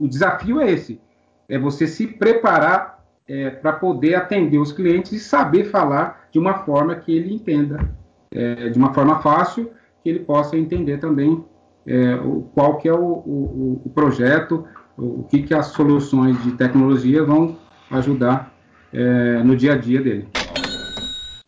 o 0.00 0.06
desafio 0.06 0.60
é 0.60 0.70
esse, 0.70 1.00
é 1.48 1.58
você 1.58 1.86
se 1.86 2.06
preparar 2.06 3.04
é, 3.26 3.50
para 3.50 3.72
poder 3.72 4.14
atender 4.14 4.58
os 4.58 4.72
clientes 4.72 5.12
e 5.12 5.18
saber 5.18 5.64
falar 5.64 6.28
de 6.30 6.38
uma 6.38 6.64
forma 6.64 6.94
que 6.96 7.14
ele 7.14 7.34
entenda, 7.34 7.90
é, 8.30 8.68
de 8.68 8.78
uma 8.78 8.92
forma 8.92 9.20
fácil, 9.20 9.70
que 10.02 10.08
ele 10.08 10.20
possa 10.20 10.56
entender 10.56 10.98
também 10.98 11.44
é, 11.86 12.14
o, 12.16 12.42
qual 12.54 12.78
que 12.78 12.88
é 12.88 12.92
o, 12.92 13.04
o, 13.04 13.82
o 13.84 13.90
projeto, 13.90 14.66
o, 14.96 15.24
que, 15.24 15.42
que 15.42 15.54
as 15.54 15.66
soluções 15.68 16.42
de 16.42 16.52
tecnologia 16.52 17.22
vão 17.22 17.56
ajudar 17.90 18.52
é, 18.92 19.42
no 19.42 19.56
dia 19.56 19.72
a 19.72 19.76
dia 19.76 20.00
dele. 20.00 20.28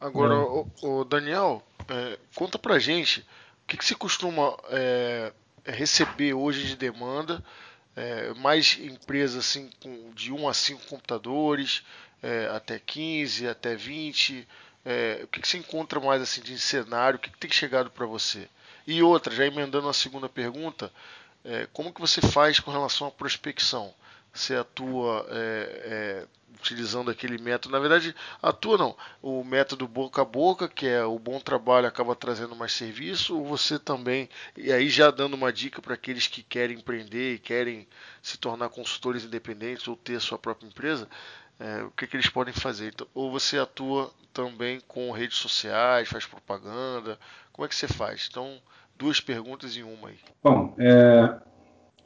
Agora, 0.00 0.35
o, 0.83 1.05
Daniel, 1.05 1.62
é, 1.88 2.19
conta 2.35 2.59
pra 2.59 2.79
gente 2.79 3.21
o 3.21 3.67
que, 3.67 3.76
que 3.76 3.85
você 3.85 3.95
costuma 3.95 4.55
é, 4.71 5.33
receber 5.64 6.35
hoje 6.35 6.67
de 6.67 6.76
demanda, 6.76 7.43
é, 7.97 8.33
mais 8.35 8.79
empresas 8.81 9.45
assim 9.45 9.71
com, 9.83 10.12
de 10.14 10.33
1 10.33 10.49
a 10.49 10.55
5 10.55 10.87
computadores, 10.87 11.85
é, 12.23 12.47
até 12.55 12.79
15, 12.79 13.49
até 13.49 13.75
20, 13.75 14.47
é, 14.85 15.21
o 15.23 15.29
que, 15.29 15.40
que 15.40 15.49
você 15.49 15.59
encontra 15.59 16.00
mais 16.00 16.23
assim 16.23 16.40
de 16.40 16.59
cenário, 16.59 17.19
o 17.19 17.21
que, 17.21 17.31
que 17.31 17.38
tem 17.38 17.50
chegado 17.50 17.90
para 17.90 18.07
você? 18.07 18.49
E 18.87 19.02
outra, 19.02 19.35
já 19.35 19.47
emendando 19.47 19.88
a 19.88 19.93
segunda 19.93 20.29
pergunta, 20.29 20.93
é, 21.45 21.67
como 21.73 21.93
que 21.93 22.00
você 22.00 22.21
faz 22.21 22.61
com 22.61 22.71
relação 22.71 23.07
à 23.07 23.11
prospecção? 23.11 23.95
Você 24.33 24.55
atua 24.55 25.27
é, 25.29 25.83
é, 25.85 26.27
utilizando 26.61 27.11
aquele 27.11 27.39
método, 27.39 27.73
na 27.73 27.79
verdade, 27.79 28.15
atua 28.43 28.77
não, 28.77 28.97
o 29.23 29.43
método 29.43 29.89
boca 29.89 30.23
a 30.23 30.25
boca, 30.25 30.69
que 30.69 30.87
é 30.87 31.03
o 31.05 31.19
bom 31.19 31.41
trabalho 31.41 31.87
acaba 31.87 32.15
trazendo 32.15 32.55
mais 32.55 32.73
serviço, 32.73 33.37
ou 33.37 33.45
você 33.45 33.79
também, 33.79 34.29
e 34.57 34.73
aí 34.73 34.89
já 34.89 35.11
dando 35.11 35.35
uma 35.35 35.53
dica 35.53 35.81
para 35.81 35.95
aqueles 35.95 36.27
que 36.27 36.43
querem 36.43 36.77
empreender 36.77 37.35
e 37.35 37.39
querem 37.39 37.89
se 38.23 38.39
tornar 38.39 38.69
consultores 38.69 39.25
independentes 39.25 39.89
ou 39.89 39.97
ter 39.97 40.17
a 40.17 40.21
sua 40.21 40.39
própria 40.39 40.69
empresa, 40.69 41.09
é, 41.59 41.83
o 41.83 41.91
que, 41.91 42.07
que, 42.07 42.17
eles 42.17 42.29
podem 42.29 42.55
fazer? 42.55 42.89
Então, 42.89 43.07
ou 43.15 43.31
você 43.31 43.59
atua 43.59 44.11
também 44.33 44.81
com 44.87 45.11
redes 45.11 45.39
sociais, 45.39 46.09
faz 46.09 46.25
propaganda, 46.25 47.19
como 47.53 47.67
é 47.67 47.69
que 47.69 47.75
você 47.75 47.89
faz? 47.89 48.29
Então, 48.31 48.59
duas 48.97 49.21
perguntas 49.21 49.77
em 49.77 49.83
uma 49.83 50.09
aí. 50.09 50.19
Bom, 50.43 50.75
é, 50.79 51.39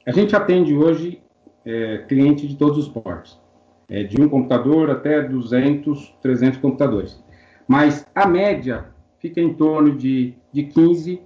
a 0.06 0.12
gente 0.12 0.34
atende 0.34 0.74
hoje 0.74 1.22
é, 1.64 1.98
cliente 2.08 2.46
de 2.46 2.56
todos 2.56 2.78
os 2.78 2.88
portos 2.88 3.40
é, 3.88 4.02
de 4.02 4.20
um 4.20 4.28
computador 4.28 4.90
até 4.90 5.22
200, 5.22 6.14
300 6.22 6.58
computadores. 6.58 7.22
Mas 7.66 8.06
a 8.14 8.26
média 8.26 8.86
fica 9.18 9.40
em 9.40 9.54
torno 9.54 9.96
de, 9.96 10.34
de 10.52 10.64
15 10.64 11.20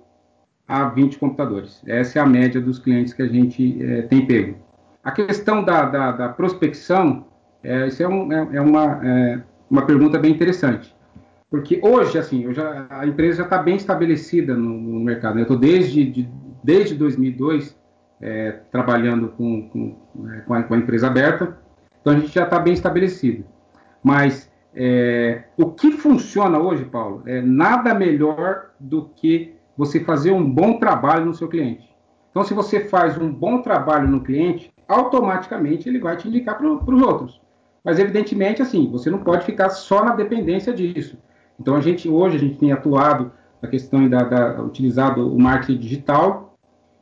a 0.66 0.88
20 0.88 1.18
computadores. 1.18 1.82
Essa 1.86 2.18
é 2.18 2.22
a 2.22 2.26
média 2.26 2.60
dos 2.60 2.78
clientes 2.78 3.12
que 3.12 3.22
a 3.22 3.28
gente 3.28 3.82
é, 3.82 4.02
tem 4.02 4.26
pego. 4.26 4.56
A 5.02 5.10
questão 5.10 5.64
da, 5.64 5.84
da, 5.84 6.12
da 6.12 6.28
prospecção, 6.28 7.26
é, 7.62 7.86
isso 7.86 8.02
é, 8.02 8.08
um, 8.08 8.32
é, 8.32 8.48
é 8.56 8.60
uma, 8.60 9.00
uma 9.70 9.86
pergunta 9.86 10.18
bem 10.18 10.32
interessante. 10.32 10.94
Porque 11.50 11.80
hoje, 11.82 12.18
assim, 12.18 12.52
já, 12.52 12.86
a 12.90 13.06
empresa 13.06 13.38
já 13.38 13.44
está 13.44 13.58
bem 13.58 13.76
estabelecida 13.76 14.54
no, 14.54 14.68
no 14.68 15.00
mercado. 15.00 15.36
Né? 15.36 15.40
Eu 15.40 15.44
estou 15.44 15.56
desde, 15.56 16.04
de, 16.04 16.28
desde 16.62 16.94
2002 16.94 17.74
é, 18.20 18.52
trabalhando 18.70 19.28
com, 19.28 19.68
com, 19.68 19.96
é, 20.32 20.40
com, 20.40 20.54
a, 20.54 20.62
com 20.62 20.74
a 20.74 20.78
empresa 20.78 21.06
aberta 21.06 21.56
então 22.00 22.16
a 22.16 22.20
gente 22.20 22.32
já 22.32 22.44
está 22.44 22.58
bem 22.58 22.72
estabelecido. 22.72 23.44
Mas 24.02 24.50
é, 24.74 25.44
o 25.58 25.66
que 25.66 25.92
funciona 25.92 26.58
hoje, 26.58 26.84
Paulo, 26.84 27.22
é 27.26 27.42
nada 27.42 27.92
melhor 27.92 28.70
do 28.80 29.10
que 29.16 29.54
você 29.76 30.00
fazer 30.00 30.32
um 30.32 30.48
bom 30.48 30.78
trabalho 30.78 31.26
no 31.26 31.34
seu 31.34 31.48
cliente. 31.48 31.86
Então, 32.30 32.44
se 32.44 32.54
você 32.54 32.80
faz 32.80 33.18
um 33.18 33.30
bom 33.30 33.60
trabalho 33.60 34.08
no 34.08 34.22
cliente, 34.22 34.72
automaticamente 34.86 35.88
ele 35.88 35.98
vai 35.98 36.16
te 36.16 36.28
indicar 36.28 36.56
para 36.56 36.66
os 36.66 37.02
outros. 37.02 37.40
Mas, 37.84 37.98
evidentemente, 37.98 38.62
assim, 38.62 38.90
você 38.90 39.10
não 39.10 39.18
pode 39.18 39.44
ficar 39.44 39.68
só 39.70 40.04
na 40.04 40.14
dependência 40.14 40.72
disso. 40.72 41.18
Então, 41.60 41.74
a 41.76 41.80
gente 41.80 42.08
hoje 42.08 42.36
a 42.36 42.40
gente 42.40 42.58
tem 42.58 42.72
atuado 42.72 43.32
na 43.60 43.68
questão 43.68 44.08
da, 44.08 44.22
da 44.22 44.62
utilizado 44.62 45.30
o 45.30 45.38
marketing 45.38 45.78
digital. 45.78 46.56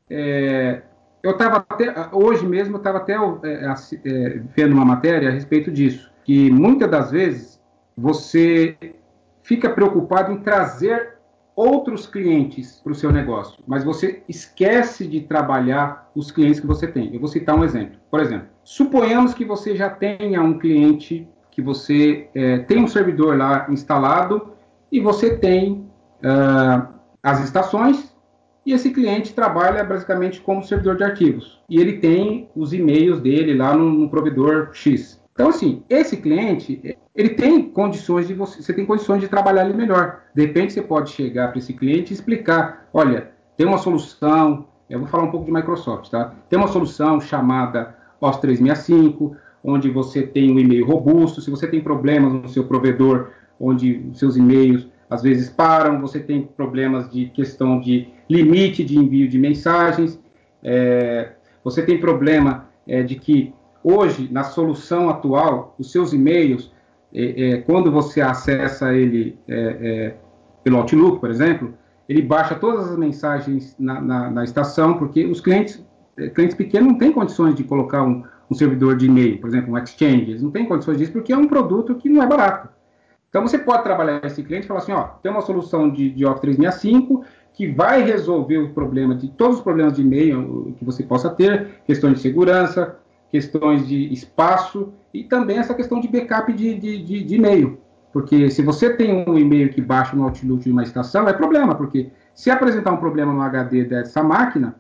É, 0.09 0.83
eu 1.27 1.33
estava 1.33 1.57
até, 1.69 1.93
hoje 2.13 2.47
mesmo, 2.47 2.77
estava 2.77 2.99
até 2.99 3.15
é, 3.15 3.75
é, 4.05 4.41
vendo 4.55 4.73
uma 4.73 4.85
matéria 4.85 5.29
a 5.29 5.33
respeito 5.33 5.73
disso, 5.73 6.11
que 6.25 6.51
muitas 6.51 6.89
das 6.89 7.11
vezes 7.11 7.61
você 7.97 8.77
fica 9.43 9.69
preocupado 9.71 10.33
em 10.33 10.39
trazer 10.39 11.17
outros 11.57 12.07
clientes 12.07 12.81
para 12.83 12.93
o 12.93 12.95
seu 12.95 13.11
negócio, 13.11 13.63
mas 13.67 13.83
você 13.83 14.23
esquece 14.29 15.07
de 15.07 15.23
trabalhar 15.23 16.11
os 16.15 16.31
clientes 16.31 16.61
que 16.61 16.67
você 16.67 16.87
tem. 16.87 17.13
Eu 17.13 17.19
vou 17.19 17.29
citar 17.29 17.57
um 17.57 17.65
exemplo. 17.65 17.99
Por 18.11 18.21
exemplo, 18.21 18.49
suponhamos 18.63 19.35
que 19.35 19.45
você 19.45 19.75
já 19.75 19.91
tenha 19.91 20.43
um 20.43 20.59
cliente 20.59 21.27
que 21.51 21.63
você 21.63 22.29
é, 22.35 22.59
tem 22.59 22.85
um 22.85 22.87
servidor 22.87 23.37
lá 23.37 23.67
instalado 23.71 24.53
e 24.93 25.01
você 25.01 25.37
tem 25.39 25.89
uh, 26.23 26.87
as 27.23 27.43
estações 27.43 28.16
e 28.67 28.73
esse 28.73 28.91
cliente 28.91 29.33
trabalha 29.33 29.85
basicamente 29.85 30.41
como 30.41 30.65
servidor 30.65 30.97
de 30.97 31.05
arquivos. 31.05 31.63
E 31.71 31.81
ele 31.81 31.99
tem 31.99 32.51
os 32.57 32.73
e-mails 32.73 33.21
dele 33.21 33.55
lá 33.55 33.77
no, 33.77 33.89
no 33.89 34.11
provedor 34.11 34.71
X. 34.73 35.23
Então, 35.33 35.51
assim, 35.51 35.85
esse 35.89 36.17
cliente, 36.17 36.99
ele 37.15 37.29
tem 37.31 37.63
condições 37.71 38.27
de 38.27 38.35
você, 38.35 38.61
você 38.61 38.73
tem 38.73 38.85
condições 38.85 39.21
de 39.21 39.29
trabalhar 39.29 39.65
ele 39.65 39.77
melhor. 39.77 40.23
De 40.35 40.43
repente, 40.43 40.73
você 40.73 40.83
pode 40.83 41.11
chegar 41.11 41.49
para 41.49 41.59
esse 41.59 41.75
cliente 41.75 42.13
e 42.13 42.15
explicar: 42.15 42.89
olha, 42.93 43.31
tem 43.57 43.67
uma 43.67 43.79
solução, 43.79 44.67
eu 44.91 44.99
vou 44.99 45.07
falar 45.07 45.25
um 45.25 45.31
pouco 45.31 45.47
de 45.47 45.53
Microsoft, 45.53 46.11
tá? 46.11 46.35
Tem 46.49 46.59
uma 46.59 46.69
solução 46.69 47.21
chamada 47.21 47.95
Office 48.21 48.41
365, 48.41 49.37
onde 49.63 49.91
você 49.91 50.23
tem 50.23 50.51
um 50.51 50.59
e-mail 50.59 50.87
robusto. 50.87 51.41
Se 51.41 51.51
você 51.51 51.69
tem 51.69 51.81
problemas 51.81 52.33
no 52.33 52.49
seu 52.49 52.65
provedor, 52.65 53.29
onde 53.61 54.11
seus 54.15 54.37
e-mails 54.37 54.89
às 55.09 55.23
vezes 55.23 55.49
param, 55.49 56.01
você 56.01 56.19
tem 56.19 56.43
problemas 56.43 57.09
de 57.11 57.27
questão 57.27 57.79
de 57.79 58.09
limite 58.29 58.85
de 58.85 58.99
envio 58.99 59.29
de 59.29 59.39
mensagens, 59.39 60.21
é, 60.63 61.33
você 61.63 61.83
tem 61.83 61.99
problema 61.99 62.69
é, 62.87 63.03
de 63.03 63.17
que 63.17 63.53
hoje, 63.83 64.29
na 64.31 64.45
solução 64.45 65.09
atual, 65.09 65.75
os 65.79 65.93
seus 65.93 66.13
e-mails, 66.13 66.73
é, 67.15 67.51
é 67.51 67.57
quando 67.59 67.91
você 67.91 68.21
acessa 68.21 68.93
ele 68.95 69.39
é, 69.49 69.55
é, 69.81 70.17
pelo 70.65 70.79
Outlook, 70.79 71.21
por 71.21 71.31
exemplo, 71.31 71.75
ele 72.09 72.23
baixa 72.23 72.55
todas 72.55 72.91
as 72.91 72.97
mensagens 72.97 73.77
na, 73.79 74.01
na, 74.01 74.31
na 74.31 74.45
estação, 74.45 74.95
porque 74.95 75.25
os 75.25 75.41
clientes, 75.41 75.85
clientes 76.35 76.57
pequenos 76.57 76.89
não 76.89 76.99
têm 76.99 77.13
condições 77.13 77.55
de 77.55 77.65
colocar 77.65 78.03
um, 78.03 78.25
um 78.51 78.55
servidor 78.55 78.97
de 78.97 79.07
e-mail, 79.07 79.39
por 79.39 79.49
exemplo, 79.49 79.73
um 79.73 79.79
Exchange, 79.79 80.31
eles 80.31 80.43
não 80.43 80.51
têm 80.51 80.67
condições 80.67 80.99
disso 80.99 81.13
porque 81.13 81.33
é 81.33 81.37
um 81.37 81.47
produto 81.47 81.95
que 81.95 82.09
não 82.09 82.23
é 82.23 82.27
barato. 82.27 82.69
Então 83.29 83.47
você 83.47 83.59
pode 83.59 83.83
trabalhar 83.83 84.25
esse 84.25 84.43
cliente 84.43 84.65
e 84.65 84.69
falar 84.69 84.81
assim, 84.81 84.93
ó, 84.93 85.03
tem 85.23 85.31
uma 85.31 85.43
solução 85.43 85.91
de, 85.91 86.11
de 86.11 86.25
Office 86.25 86.41
365 86.41 87.25
que 87.57 87.67
vai 87.67 88.03
resolver 88.03 88.59
o 88.59 88.69
problema 88.75 89.15
de 89.15 89.29
todos 89.29 89.57
os 89.57 89.63
problemas 89.63 89.95
de 89.95 90.03
e-mail 90.03 90.75
que 90.79 90.85
você 90.85 91.03
possa 91.03 91.31
ter, 91.31 91.81
questões 91.87 92.17
de 92.17 92.21
segurança, 92.21 92.99
questões 93.31 93.89
de 93.89 94.13
espaço 94.13 94.93
e 95.13 95.25
também 95.25 95.57
essa 95.57 95.75
questão 95.75 95.99
de 95.99 96.07
backup 96.07 96.53
de, 96.53 96.75
de, 96.79 97.03
de, 97.03 97.25
de 97.25 97.35
e-mail. 97.35 97.79
Porque 98.13 98.51
se 98.51 98.63
você 98.63 98.95
tem 98.95 99.25
um 99.27 99.39
e-mail 99.39 99.71
que 99.71 99.81
baixa 99.81 100.15
no 100.15 100.25
Outlook 100.25 100.65
de 100.65 100.71
uma 100.71 100.83
estação, 100.83 101.27
é 101.27 101.33
problema, 101.33 101.75
porque 101.75 102.11
se 102.35 102.51
apresentar 102.51 102.93
um 102.93 102.99
problema 102.99 103.33
no 103.33 103.41
HD 103.41 103.85
dessa 103.85 104.23
máquina, 104.23 104.77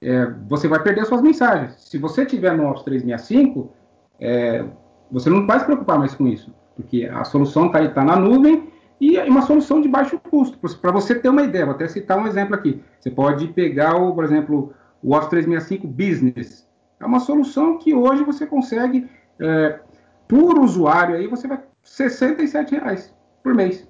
é, 0.00 0.32
você 0.48 0.68
vai 0.68 0.80
perder 0.80 1.06
suas 1.06 1.20
mensagens. 1.20 1.74
Se 1.78 1.98
você 1.98 2.24
tiver 2.24 2.56
no 2.56 2.68
Office 2.70 2.84
365, 2.84 3.72
é, 4.20 4.64
você 5.10 5.28
não 5.28 5.46
vai 5.46 5.58
se 5.58 5.66
preocupar 5.66 5.98
mais 5.98 6.14
com 6.14 6.28
isso 6.28 6.52
porque 6.80 7.04
a 7.04 7.24
solução 7.24 7.66
está 7.66 7.86
tá 7.88 8.04
na 8.04 8.16
nuvem 8.16 8.69
e 9.00 9.16
é 9.16 9.24
uma 9.24 9.42
solução 9.42 9.80
de 9.80 9.88
baixo 9.88 10.20
custo. 10.30 10.58
Para 10.78 10.92
você 10.92 11.14
ter 11.14 11.30
uma 11.30 11.42
ideia, 11.42 11.64
vou 11.64 11.74
até 11.74 11.88
citar 11.88 12.18
um 12.18 12.26
exemplo 12.26 12.54
aqui. 12.54 12.82
Você 12.98 13.10
pode 13.10 13.48
pegar, 13.48 13.96
o, 13.96 14.14
por 14.14 14.24
exemplo, 14.24 14.74
o 15.02 15.14
Office 15.14 15.30
365 15.30 15.86
Business. 15.86 16.68
É 17.00 17.06
uma 17.06 17.20
solução 17.20 17.78
que 17.78 17.94
hoje 17.94 18.22
você 18.22 18.46
consegue, 18.46 19.08
é, 19.40 19.80
por 20.28 20.58
usuário, 20.58 21.16
aí 21.16 21.26
você 21.26 21.48
vai 21.48 21.60
67 21.82 22.74
reais 22.74 23.14
por 23.42 23.54
mês. 23.54 23.88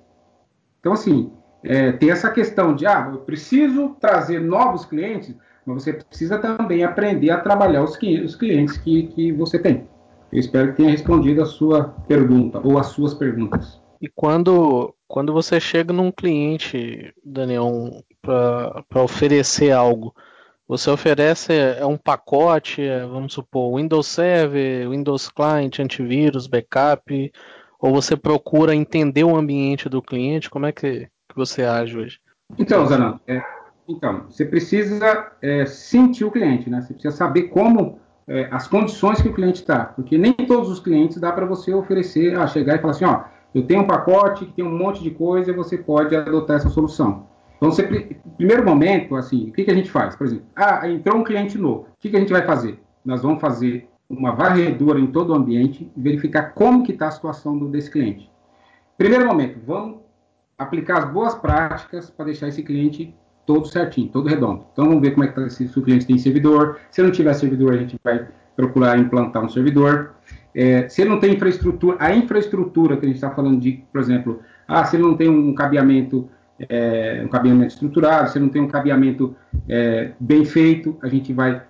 Então, 0.78 0.92
assim, 0.92 1.32
é, 1.64 1.90
tem 1.92 2.10
essa 2.10 2.30
questão 2.30 2.74
de, 2.74 2.86
ah, 2.86 3.10
eu 3.12 3.18
preciso 3.18 3.96
trazer 4.00 4.40
novos 4.40 4.84
clientes, 4.84 5.34
mas 5.66 5.82
você 5.82 5.92
precisa 5.92 6.38
também 6.38 6.84
aprender 6.84 7.30
a 7.30 7.40
trabalhar 7.40 7.82
os, 7.82 7.98
os 8.24 8.36
clientes 8.36 8.76
que, 8.78 9.08
que 9.08 9.32
você 9.32 9.58
tem. 9.58 9.88
Eu 10.32 10.38
espero 10.38 10.70
que 10.70 10.76
tenha 10.76 10.90
respondido 10.90 11.42
a 11.42 11.46
sua 11.46 11.96
pergunta 12.06 12.60
ou 12.62 12.78
as 12.78 12.86
suas 12.86 13.12
perguntas. 13.12 13.80
E 14.00 14.08
quando, 14.08 14.94
quando 15.06 15.32
você 15.32 15.60
chega 15.60 15.92
num 15.92 16.10
cliente, 16.10 17.12
Daniel, 17.24 18.02
para 18.22 19.02
oferecer 19.02 19.72
algo, 19.72 20.14
você 20.66 20.88
oferece 20.88 21.52
é 21.52 21.84
um 21.84 21.96
pacote, 21.96 22.80
é, 22.80 23.04
vamos 23.04 23.34
supor, 23.34 23.76
Windows 23.76 24.06
Server, 24.06 24.88
Windows 24.88 25.28
Client, 25.28 25.80
antivírus, 25.80 26.46
backup, 26.46 27.32
Ou 27.80 27.92
você 27.92 28.16
procura 28.16 28.74
entender 28.74 29.24
o 29.24 29.36
ambiente 29.36 29.88
do 29.88 30.00
cliente? 30.00 30.48
Como 30.48 30.66
é 30.66 30.72
que, 30.72 31.08
que 31.28 31.36
você 31.36 31.64
age 31.64 31.98
hoje? 31.98 32.20
Então, 32.58 32.86
Zanan, 32.86 33.18
é, 33.26 33.42
então, 33.88 34.26
você 34.28 34.44
precisa 34.44 35.32
é, 35.42 35.66
sentir 35.66 36.24
o 36.24 36.30
cliente, 36.30 36.70
né? 36.70 36.80
Você 36.80 36.94
precisa 36.94 37.16
saber 37.16 37.44
como 37.44 37.98
é, 38.28 38.48
as 38.52 38.68
condições 38.68 39.20
que 39.20 39.28
o 39.28 39.34
cliente 39.34 39.60
está, 39.60 39.86
porque 39.86 40.16
nem 40.16 40.32
todos 40.32 40.70
os 40.70 40.78
clientes 40.78 41.20
dá 41.20 41.32
para 41.32 41.46
você 41.46 41.74
oferecer, 41.74 42.38
ah, 42.38 42.46
chegar 42.46 42.76
e 42.76 42.78
falar 42.78 42.92
assim, 42.92 43.04
ó, 43.04 43.24
eu 43.54 43.66
tenho 43.66 43.82
um 43.82 43.86
pacote 43.86 44.46
que 44.46 44.52
tem 44.52 44.64
um 44.64 44.76
monte 44.76 45.02
de 45.02 45.10
coisa 45.10 45.50
e 45.50 45.54
você 45.54 45.76
pode 45.76 46.14
adotar 46.14 46.56
essa 46.56 46.68
solução. 46.68 47.26
Então, 47.56 47.70
você, 47.70 47.82
primeiro 48.36 48.64
momento, 48.64 49.16
assim, 49.16 49.48
o 49.48 49.52
que, 49.52 49.64
que 49.64 49.70
a 49.70 49.74
gente 49.74 49.90
faz? 49.90 50.16
Por 50.16 50.26
exemplo, 50.26 50.46
ah, 50.56 50.88
entrou 50.88 51.18
um 51.18 51.24
cliente 51.24 51.58
novo, 51.58 51.80
o 51.80 51.86
que, 51.98 52.08
que 52.08 52.16
a 52.16 52.20
gente 52.20 52.32
vai 52.32 52.42
fazer? 52.42 52.80
Nós 53.04 53.22
vamos 53.22 53.40
fazer 53.40 53.88
uma 54.08 54.32
varredura 54.32 54.98
em 54.98 55.06
todo 55.06 55.30
o 55.30 55.34
ambiente 55.34 55.90
e 55.96 56.00
verificar 56.00 56.52
como 56.54 56.82
que 56.82 56.92
está 56.92 57.08
a 57.08 57.10
situação 57.10 57.56
desse 57.66 57.90
cliente. 57.90 58.30
Primeiro 58.96 59.26
momento, 59.26 59.58
vamos 59.64 60.00
aplicar 60.58 60.98
as 60.98 61.12
boas 61.12 61.34
práticas 61.34 62.10
para 62.10 62.26
deixar 62.26 62.48
esse 62.48 62.62
cliente 62.62 63.14
todo 63.46 63.66
certinho, 63.66 64.08
todo 64.08 64.28
redondo. 64.28 64.66
Então 64.72 64.86
vamos 64.86 65.00
ver 65.00 65.12
como 65.12 65.24
é 65.24 65.28
que 65.28 65.34
tá, 65.34 65.48
se, 65.48 65.66
se 65.66 65.78
o 65.78 65.82
cliente 65.82 66.06
tem 66.06 66.18
servidor. 66.18 66.78
Se 66.90 67.02
não 67.02 67.10
tiver 67.10 67.32
servidor, 67.34 67.72
a 67.72 67.76
gente 67.76 67.98
vai 68.02 68.28
procurar 68.54 68.98
implantar 68.98 69.44
um 69.44 69.48
servidor. 69.48 70.14
É, 70.54 70.88
se 70.88 71.02
ele 71.02 71.10
não 71.10 71.20
tem 71.20 71.34
infraestrutura, 71.34 71.96
a 72.00 72.14
infraestrutura 72.14 72.96
que 72.96 73.04
a 73.04 73.08
gente 73.08 73.16
está 73.16 73.30
falando 73.30 73.60
de, 73.60 73.84
por 73.92 74.00
exemplo, 74.00 74.40
ah, 74.66 74.84
se 74.84 74.96
ele 74.96 75.02
não 75.02 75.16
tem 75.16 75.28
um 75.28 75.54
cabeamento, 75.54 76.28
é, 76.68 77.22
um 77.24 77.28
cabeamento 77.28 77.72
estruturado, 77.72 78.30
se 78.30 78.38
ele 78.38 78.46
não 78.46 78.52
tem 78.52 78.62
um 78.62 78.68
cabeamento 78.68 79.34
é, 79.68 80.12
bem 80.18 80.44
feito, 80.44 80.96
a 81.02 81.08
gente 81.08 81.32
vai 81.32 81.62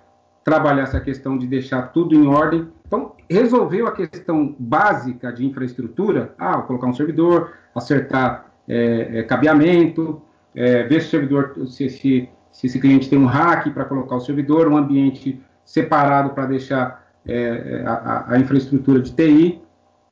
trabalhar 0.43 0.83
essa 0.83 0.99
questão 0.99 1.37
de 1.37 1.47
deixar 1.47 1.91
tudo 1.93 2.15
em 2.15 2.27
ordem. 2.27 2.67
Então, 2.87 3.13
resolveu 3.29 3.87
a 3.87 3.91
questão 3.91 4.55
básica 4.57 5.31
de 5.31 5.45
infraestrutura, 5.45 6.33
ah, 6.37 6.61
colocar 6.61 6.87
um 6.87 6.93
servidor, 6.93 7.53
acertar 7.75 8.51
é, 8.67 9.19
é, 9.19 9.23
cabeamento, 9.23 10.21
é, 10.55 10.83
ver 10.83 11.01
se 11.01 11.07
o 11.07 11.09
servidor, 11.11 11.53
se, 11.67 11.89
se, 11.89 12.29
se, 12.51 12.67
esse 12.67 12.79
cliente 12.79 13.09
tem 13.09 13.17
um 13.17 13.25
hack 13.25 13.69
para 13.73 13.85
colocar 13.85 14.15
o 14.15 14.19
servidor, 14.19 14.67
um 14.67 14.77
ambiente 14.77 15.41
separado 15.63 16.31
para 16.31 16.45
deixar 16.47 17.00
é, 17.27 17.83
a, 17.85 18.33
a, 18.33 18.39
infraestrutura 18.39 18.99
de 19.01 19.13
TI. 19.13 19.61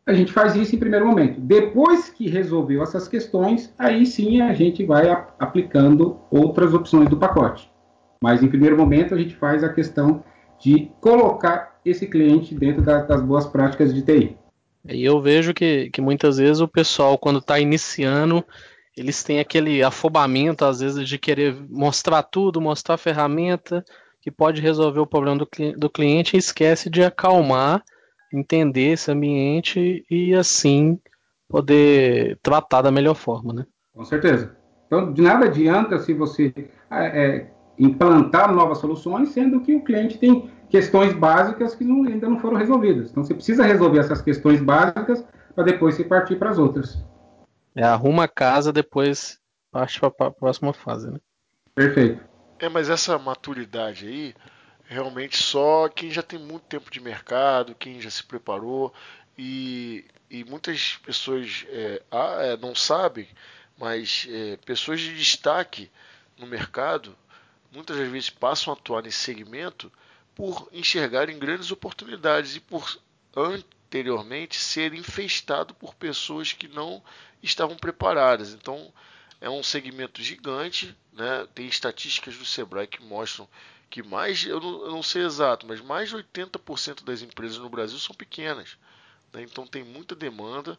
A 0.06 0.14
gente 0.14 0.32
faz 0.32 0.56
isso 0.56 0.76
em 0.76 0.80
primeiro 0.80 1.06
momento. 1.06 1.40
Depois 1.40 2.10
que 2.10 2.30
resolveu 2.30 2.82
essas 2.82 3.08
questões, 3.08 3.74
aí 3.78 4.06
sim 4.06 4.42
a 4.42 4.54
gente 4.54 4.86
vai 4.86 5.10
a, 5.10 5.28
aplicando 5.40 6.20
outras 6.32 6.74
opções 6.74 7.10
do 7.10 7.18
pacote. 7.18 7.72
Mas 8.22 8.44
em 8.44 8.48
primeiro 8.48 8.78
momento 8.78 9.14
a 9.14 9.18
gente 9.18 9.36
faz 9.36 9.64
a 9.64 9.72
questão 9.72 10.24
de 10.60 10.92
colocar 11.00 11.80
esse 11.86 12.08
cliente 12.08 12.54
dentro 12.54 12.82
da, 12.82 13.02
das 13.02 13.22
boas 13.22 13.46
práticas 13.46 13.94
de 13.94 14.02
TI. 14.02 14.38
E 14.88 15.04
eu 15.04 15.22
vejo 15.22 15.54
que, 15.54 15.90
que 15.92 16.02
muitas 16.02 16.38
vezes 16.38 16.60
o 16.60 16.68
pessoal, 16.68 17.18
quando 17.18 17.40
está 17.40 17.60
iniciando, 17.60 18.44
eles 18.96 19.24
têm 19.24 19.40
aquele 19.40 19.84
afobamento, 19.84 20.66
às 20.66 20.80
vezes, 20.80 21.08
de 21.08 21.18
querer 21.18 21.56
mostrar 21.70 22.24
tudo, 22.24 22.60
mostrar 22.60 22.96
a 22.96 22.98
ferramenta 22.98 23.86
pode 24.32 24.62
resolver 24.62 25.00
o 25.00 25.08
problema 25.08 25.38
do, 25.38 25.48
do 25.78 25.90
cliente 25.90 26.36
e 26.36 26.40
esquece 26.40 26.90
de 26.90 27.04
acalmar, 27.04 27.84
entender 28.34 28.94
esse 28.94 29.12
ambiente 29.12 30.06
e 30.10 30.34
assim 30.36 31.00
poder 31.48 32.38
tratar 32.44 32.82
da 32.82 32.92
melhor 32.92 33.16
forma, 33.16 33.54
né? 33.54 33.66
Com 33.94 34.06
certeza. 34.06 34.56
Então, 34.86 35.12
de 35.12 35.22
nada 35.22 35.46
adianta 35.46 36.00
se 36.00 36.14
você 36.14 36.54
é, 36.92 37.26
é, 37.26 37.52
implantar 37.78 38.54
novas 38.54 38.78
soluções, 38.78 39.30
sendo 39.30 39.62
que 39.62 39.76
o 39.76 39.84
cliente 39.84 40.18
tem 40.18 40.50
questões 40.70 41.14
básicas 41.14 41.76
que 41.76 41.84
não, 41.84 42.04
ainda 42.04 42.30
não 42.30 42.40
foram 42.40 42.58
resolvidas. 42.58 43.10
Então, 43.10 43.24
você 43.24 43.34
precisa 43.34 43.64
resolver 43.64 44.00
essas 44.00 44.22
questões 44.22 44.62
básicas 44.62 45.26
para 45.56 45.64
depois 45.64 45.96
você 45.96 46.04
partir 46.04 46.36
para 46.36 46.52
as 46.52 46.58
outras. 46.58 47.04
É, 47.76 47.84
arruma 47.84 48.26
a 48.26 48.28
casa, 48.28 48.72
depois 48.72 49.40
parte 49.72 50.00
para 50.00 50.28
a 50.28 50.32
próxima 50.32 50.74
fase, 50.74 51.10
né? 51.10 51.20
Perfeito. 51.74 52.29
É, 52.60 52.68
mas 52.68 52.90
essa 52.90 53.18
maturidade 53.18 54.06
aí, 54.06 54.36
realmente 54.84 55.38
só 55.38 55.88
quem 55.88 56.12
já 56.12 56.22
tem 56.22 56.38
muito 56.38 56.64
tempo 56.64 56.92
de 56.92 57.00
mercado, 57.00 57.74
quem 57.74 58.02
já 58.02 58.10
se 58.10 58.22
preparou 58.22 58.94
e, 59.38 60.06
e 60.30 60.44
muitas 60.44 60.98
pessoas 60.98 61.66
é, 61.70 62.02
é, 62.12 62.58
não 62.58 62.76
sabem, 62.76 63.30
mas 63.78 64.28
é, 64.30 64.58
pessoas 64.58 65.00
de 65.00 65.16
destaque 65.16 65.90
no 66.38 66.46
mercado 66.46 67.16
muitas 67.72 67.98
das 67.98 68.10
vezes 68.10 68.30
passam 68.30 68.74
a 68.74 68.76
atuar 68.76 69.04
nesse 69.04 69.20
segmento 69.20 69.90
por 70.36 70.68
enxergarem 70.74 71.40
grandes 71.40 71.72
oportunidades 71.72 72.58
e 72.58 72.60
por 72.60 73.00
anteriormente 73.36 74.58
ser 74.58 74.94
infestado 74.94 75.74
por 75.74 75.96
pessoas 75.96 76.52
que 76.52 76.68
não 76.68 77.02
estavam 77.42 77.78
preparadas. 77.78 78.54
Então 78.54 78.92
é 79.42 79.50
um 79.50 79.64
segmento 79.64 80.22
gigante, 80.22 80.96
né? 81.14 81.48
tem 81.54 81.68
estatísticas 81.68 82.38
do 82.38 82.46
Sebrae 82.46 82.88
que 82.88 83.02
mostram 83.04 83.48
que 83.90 84.04
mais, 84.04 84.46
eu 84.46 84.60
não, 84.60 84.86
eu 84.86 84.92
não 84.92 85.04
sei 85.04 85.24
exato, 85.24 85.66
mas 85.66 85.82
mais 85.82 86.10
de 86.10 86.16
80% 86.16 87.04
das 87.04 87.22
empresas 87.22 87.58
no 87.58 87.70
Brasil 87.70 87.98
são 87.98 88.16
pequenas. 88.16 88.78
Né? 89.34 89.42
Então 89.42 89.66
tem 89.66 89.84
muita 89.84 90.16
demanda 90.16 90.78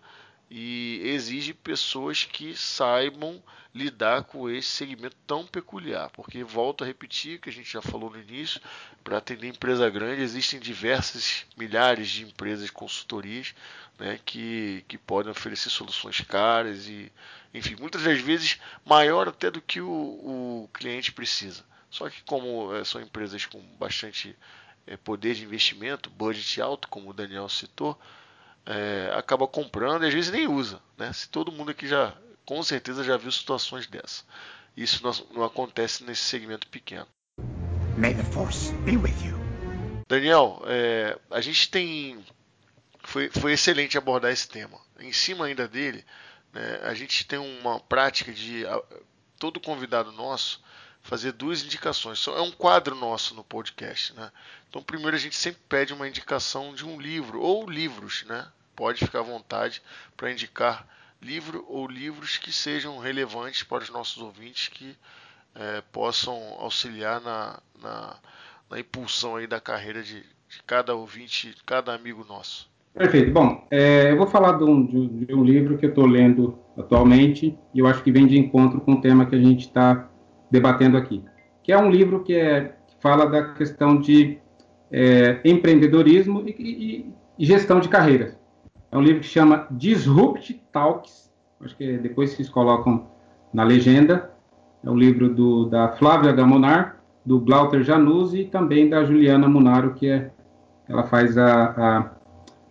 e 0.50 1.00
exige 1.04 1.54
pessoas 1.54 2.24
que 2.24 2.56
saibam 2.56 3.40
lidar 3.72 4.24
com 4.24 4.50
esse 4.50 4.68
segmento 4.68 5.16
tão 5.24 5.46
peculiar, 5.46 6.10
porque 6.10 6.42
volto 6.42 6.82
a 6.82 6.86
repetir 6.86 7.38
que 7.38 7.48
a 7.48 7.52
gente 7.52 7.72
já 7.72 7.80
falou 7.80 8.10
no 8.10 8.20
início, 8.20 8.60
para 9.04 9.18
atender 9.18 9.46
empresa 9.46 9.88
grande 9.88 10.22
existem 10.22 10.58
diversas 10.58 11.46
milhares 11.56 12.08
de 12.08 12.24
empresas 12.24 12.66
de 12.66 12.72
consultorias 12.72 13.54
né, 13.96 14.18
que, 14.24 14.84
que 14.88 14.98
podem 14.98 15.30
oferecer 15.30 15.70
soluções 15.70 16.20
caras 16.22 16.88
e, 16.88 17.12
enfim, 17.54 17.76
muitas 17.78 18.02
das 18.02 18.20
vezes 18.20 18.58
maior 18.84 19.28
até 19.28 19.52
do 19.52 19.62
que 19.62 19.80
o, 19.80 19.88
o 19.88 20.70
cliente 20.74 21.12
precisa. 21.12 21.64
Só 21.88 22.10
que 22.10 22.22
como 22.22 22.74
é, 22.74 22.84
são 22.84 23.00
empresas 23.00 23.46
com 23.46 23.60
bastante 23.78 24.36
é, 24.84 24.96
poder 24.96 25.34
de 25.34 25.44
investimento, 25.44 26.10
budget 26.10 26.60
alto, 26.60 26.88
como 26.88 27.10
o 27.10 27.12
Daniel 27.14 27.48
citou, 27.48 27.96
é, 28.66 29.10
acaba 29.14 29.46
comprando 29.46 30.04
e 30.04 30.08
às 30.08 30.14
vezes 30.14 30.30
nem 30.30 30.46
usa. 30.46 30.80
Né? 30.96 31.12
Se 31.12 31.28
todo 31.28 31.52
mundo 31.52 31.70
aqui 31.70 31.86
já, 31.86 32.14
com 32.44 32.62
certeza, 32.62 33.04
já 33.04 33.16
viu 33.16 33.30
situações 33.30 33.86
dessa. 33.86 34.24
Isso 34.76 35.02
não, 35.02 35.12
não 35.34 35.44
acontece 35.44 36.04
nesse 36.04 36.22
segmento 36.22 36.66
pequeno. 36.68 37.06
May 37.96 38.14
the 38.14 38.22
force 38.24 38.72
be 38.84 38.96
with 38.96 39.14
you. 39.24 39.38
Daniel, 40.08 40.62
é, 40.66 41.18
a 41.30 41.40
gente 41.40 41.70
tem. 41.70 42.24
Foi, 43.02 43.30
foi 43.30 43.52
excelente 43.52 43.98
abordar 43.98 44.32
esse 44.32 44.48
tema. 44.48 44.78
Em 44.98 45.12
cima 45.12 45.46
ainda 45.46 45.66
dele, 45.66 46.04
né, 46.52 46.80
a 46.82 46.94
gente 46.94 47.26
tem 47.26 47.38
uma 47.38 47.80
prática 47.80 48.32
de 48.32 48.64
todo 49.38 49.60
convidado 49.60 50.12
nosso 50.12 50.62
fazer 51.02 51.32
duas 51.32 51.62
indicações. 51.64 52.26
É 52.26 52.40
um 52.40 52.50
quadro 52.50 52.94
nosso 52.94 53.34
no 53.34 53.44
podcast, 53.44 54.14
né? 54.14 54.30
Então, 54.68 54.82
primeiro 54.82 55.16
a 55.16 55.20
gente 55.20 55.36
sempre 55.36 55.60
pede 55.68 55.92
uma 55.92 56.08
indicação 56.08 56.74
de 56.74 56.86
um 56.86 57.00
livro 57.00 57.40
ou 57.40 57.68
livros, 57.68 58.24
né? 58.28 58.46
Pode 58.76 59.04
ficar 59.04 59.20
à 59.20 59.22
vontade 59.22 59.82
para 60.16 60.30
indicar 60.30 60.86
livro 61.20 61.64
ou 61.68 61.86
livros 61.86 62.38
que 62.38 62.52
sejam 62.52 62.98
relevantes 62.98 63.62
para 63.62 63.82
os 63.82 63.90
nossos 63.90 64.22
ouvintes 64.22 64.68
que 64.68 64.96
é, 65.54 65.82
possam 65.92 66.34
auxiliar 66.58 67.20
na, 67.20 67.58
na, 67.82 68.16
na, 68.70 68.80
impulsão 68.80 69.36
aí 69.36 69.46
da 69.46 69.60
carreira 69.60 70.02
de, 70.02 70.20
de, 70.20 70.62
cada 70.66 70.94
ouvinte, 70.94 71.54
cada 71.66 71.94
amigo 71.94 72.24
nosso. 72.28 72.70
Perfeito. 72.94 73.32
Bom, 73.32 73.66
é, 73.70 74.10
eu 74.10 74.16
vou 74.16 74.26
falar 74.26 74.52
de 74.58 74.64
um, 74.64 74.86
de, 74.86 75.26
de 75.26 75.34
um 75.34 75.44
livro 75.44 75.76
que 75.76 75.86
eu 75.86 75.90
estou 75.90 76.06
lendo 76.06 76.58
atualmente 76.76 77.56
e 77.74 77.78
eu 77.78 77.86
acho 77.86 78.02
que 78.02 78.10
vem 78.10 78.26
de 78.26 78.38
encontro 78.38 78.80
com 78.80 78.92
o 78.94 79.00
tema 79.00 79.26
que 79.26 79.34
a 79.34 79.40
gente 79.40 79.66
está 79.66 80.09
debatendo 80.50 80.96
aqui, 80.96 81.24
que 81.62 81.72
é 81.72 81.78
um 81.78 81.90
livro 81.90 82.22
que, 82.22 82.34
é, 82.34 82.74
que 82.86 82.94
fala 83.00 83.26
da 83.26 83.52
questão 83.54 83.98
de 83.98 84.38
é, 84.90 85.40
empreendedorismo 85.44 86.42
e, 86.46 86.50
e, 86.58 87.14
e, 87.38 87.46
gestão 87.46 87.80
de 87.80 87.88
carreiras. 87.88 88.36
É 88.90 88.98
um 88.98 89.02
livro 89.02 89.20
que 89.20 89.26
chama 89.26 89.66
Disrupt 89.70 90.60
Talks, 90.72 91.30
acho 91.60 91.76
que 91.76 91.98
depois 91.98 92.30
vocês 92.30 92.48
colocam 92.48 93.06
na 93.52 93.62
legenda. 93.62 94.30
É 94.82 94.90
um 94.90 94.96
livro 94.96 95.28
do, 95.28 95.66
da 95.66 95.90
Flávia 95.90 96.32
Gamonar, 96.32 96.96
do 97.24 97.38
Glauter 97.38 97.82
Januzzi 97.82 98.40
e 98.40 98.44
também 98.46 98.88
da 98.88 99.04
Juliana 99.04 99.48
Munaro, 99.48 99.94
que 99.94 100.08
é, 100.08 100.30
ela 100.88 101.04
faz 101.04 101.36
a, 101.38 101.64
a 101.76 102.10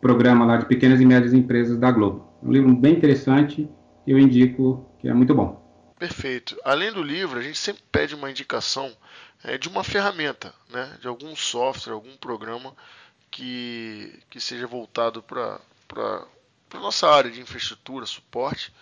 programa 0.02 0.46
lá 0.46 0.58
de 0.58 0.66
pequenas 0.66 1.00
e 1.00 1.06
médias 1.06 1.34
empresas 1.34 1.78
da 1.78 1.92
Globo. 1.92 2.26
É 2.44 2.48
um 2.48 2.52
livro 2.52 2.76
bem 2.76 2.94
interessante, 2.94 3.70
eu 4.06 4.18
indico 4.18 4.86
que 4.98 5.08
é 5.08 5.14
muito 5.14 5.34
bom. 5.36 5.62
Perfeito. 6.00 6.58
Além 6.64 6.94
do 6.94 7.04
livro, 7.04 7.38
a 7.38 7.44
gente 7.44 7.58
sempre 7.58 7.84
pede 7.92 8.16
uma 8.16 8.32
indicação 8.32 8.90
é, 9.44 9.58
de 9.58 9.68
uma 9.68 9.84
ferramenta, 9.84 10.54
né, 10.70 10.98
de 11.02 11.08
algum 11.08 11.36
software, 11.36 11.92
algum 11.92 12.16
programa 12.16 12.74
que, 13.30 14.18
que 14.30 14.40
seja 14.40 14.66
voltado 14.66 15.22
para 15.22 15.60
a 16.74 16.80
nossa 16.80 17.10
área 17.10 17.30
de 17.30 17.42
infraestrutura, 17.42 18.06
suporte 18.06 18.74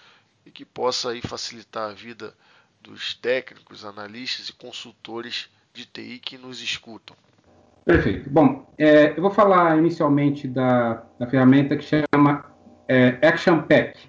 e 0.46 0.52
que 0.52 0.64
possa 0.64 1.10
aí 1.10 1.22
facilitar 1.22 1.90
a 1.90 1.94
vida 1.94 2.36
dos 2.82 3.16
técnicos, 3.16 3.84
analistas 3.84 4.50
e 4.50 4.54
consultores 4.54 5.50
de 5.74 5.86
TI 5.86 6.20
que 6.20 6.38
nos 6.38 6.62
escutam. 6.62 7.16
Perfeito. 7.84 8.30
Bom, 8.30 8.72
é, 8.78 9.18
eu 9.18 9.22
vou 9.22 9.32
falar 9.32 9.76
inicialmente 9.78 10.48
da, 10.48 11.04
da 11.18 11.26
ferramenta 11.26 11.76
que 11.76 11.84
chama 11.84 12.46
é 12.88 13.18
Action 13.28 13.64
Pack. 13.64 14.00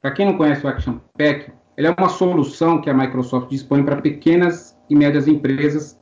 Para 0.00 0.12
quem 0.12 0.26
não 0.26 0.36
conhece 0.36 0.64
o 0.64 0.68
Action 0.68 0.98
Pack, 1.16 1.52
ele 1.76 1.86
é 1.86 1.94
uma 1.96 2.08
solução 2.08 2.80
que 2.80 2.90
a 2.90 2.94
Microsoft 2.94 3.48
dispõe 3.48 3.82
para 3.82 4.00
pequenas 4.00 4.76
e 4.88 4.94
médias 4.94 5.26
empresas 5.26 5.98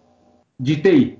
de 0.58 0.76
TI. 0.76 1.18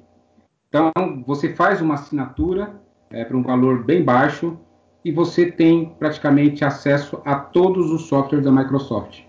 Então, 0.68 0.92
você 1.26 1.54
faz 1.54 1.80
uma 1.80 1.94
assinatura 1.94 2.80
é, 3.10 3.24
para 3.24 3.36
um 3.36 3.42
valor 3.42 3.84
bem 3.84 4.04
baixo 4.04 4.58
e 5.04 5.10
você 5.10 5.50
tem 5.50 5.94
praticamente 5.98 6.64
acesso 6.64 7.20
a 7.24 7.34
todos 7.34 7.90
os 7.90 8.02
softwares 8.02 8.44
da 8.44 8.52
Microsoft. 8.52 9.22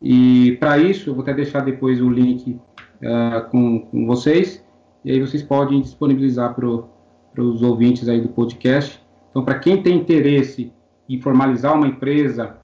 E 0.00 0.56
para 0.60 0.78
isso, 0.78 1.10
eu 1.10 1.14
vou 1.14 1.22
até 1.22 1.34
deixar 1.34 1.60
depois 1.60 2.00
o 2.00 2.08
link 2.08 2.52
uh, 2.52 3.50
com, 3.50 3.80
com, 3.80 4.06
vocês, 4.06 4.64
e 5.04 5.10
aí 5.10 5.20
vocês 5.20 5.42
podem 5.42 5.80
disponibilizar 5.80 6.54
para 6.54 7.42
os 7.42 7.62
ouvintes 7.62 8.08
aí 8.08 8.20
do 8.20 8.28
podcast. 8.28 9.02
Então, 9.30 9.44
para 9.44 9.58
quem 9.58 9.82
tem 9.82 9.96
interesse 9.96 10.72
em 11.08 11.20
formalizar 11.20 11.74
uma 11.74 11.86
empresa 11.86 12.56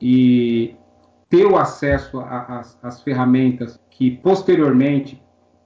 e 0.00 0.76
ter 1.28 1.44
o 1.44 1.56
acesso 1.56 2.22
às 2.82 3.02
ferramentas 3.02 3.78
que 3.90 4.10
posteriormente 4.10 5.22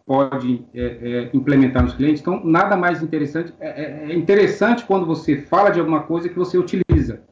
pode 0.07 0.65
é, 0.75 0.81
é, 0.83 1.31
implementar 1.33 1.83
nos 1.83 1.95
clientes. 1.95 2.21
Então, 2.21 2.41
nada 2.45 2.77
mais 2.77 3.03
interessante. 3.03 3.55
É, 3.61 3.69
é, 3.69 4.11
é, 4.11 4.15
interessante 4.15 4.85
quando 4.85 5.07
você 5.07 5.37
fala 5.37 5.71
de 5.71 5.79
alguma 5.79 6.03
coisa 6.03 6.29
que 6.29 6.37
você 6.37 6.59
utiliza. 6.59 7.23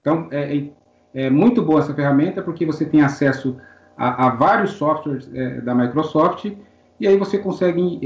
Então, 0.00 0.28
é, 0.30 0.56
é, 0.56 0.70
é 1.14 1.30
muito 1.30 1.62
boa 1.62 1.80
essa 1.80 1.94
ferramenta 1.94 2.42
porque 2.42 2.64
você 2.64 2.84
tem 2.84 3.02
acesso 3.02 3.56
a, 3.96 4.26
a 4.26 4.30
vários 4.30 4.72
softwares 4.72 5.30
da 5.62 5.74
Microsoft 5.74 6.50
e 6.98 7.06
aí 7.06 7.16
você 7.16 7.38
consegue 7.38 8.00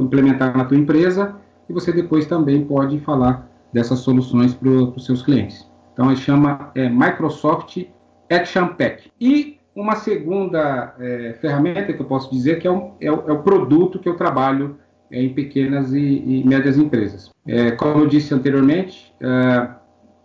implementar 0.00 0.56
na 0.56 0.64
tua 0.64 0.76
empresa 0.76 1.36
e 1.68 1.72
você 1.72 1.92
depois 1.92 2.26
também 2.26 2.64
pode 2.64 2.98
falar 3.00 3.48
dessas 3.72 4.00
soluções 4.00 4.54
para 4.54 4.68
os 4.68 5.04
seus 5.04 5.22
clientes. 5.22 5.70
Então, 5.92 6.06
ele 6.06 6.16
chama 6.16 6.72
Microsoft 6.74 7.84
Action 8.30 8.68
Pack. 8.68 9.10
E 9.20 9.58
uma 9.74 9.96
segunda 9.96 10.94
é, 10.98 11.36
ferramenta 11.40 11.92
que 11.92 12.00
eu 12.00 12.06
posso 12.06 12.30
dizer 12.30 12.58
que 12.58 12.66
é, 12.66 12.70
um, 12.70 12.92
é, 13.00 13.10
o, 13.10 13.28
é 13.28 13.32
o, 13.32 13.42
produto 13.42 13.98
que 13.98 14.08
eu 14.08 14.16
trabalho 14.16 14.76
é, 15.10 15.22
em 15.22 15.32
pequenas 15.32 15.92
e, 15.92 15.98
e 15.98 16.44
médias 16.44 16.76
empresas. 16.76 17.30
É, 17.46 17.70
como 17.72 18.00
eu 18.00 18.06
disse 18.06 18.34
anteriormente, 18.34 19.14
é, 19.20 19.68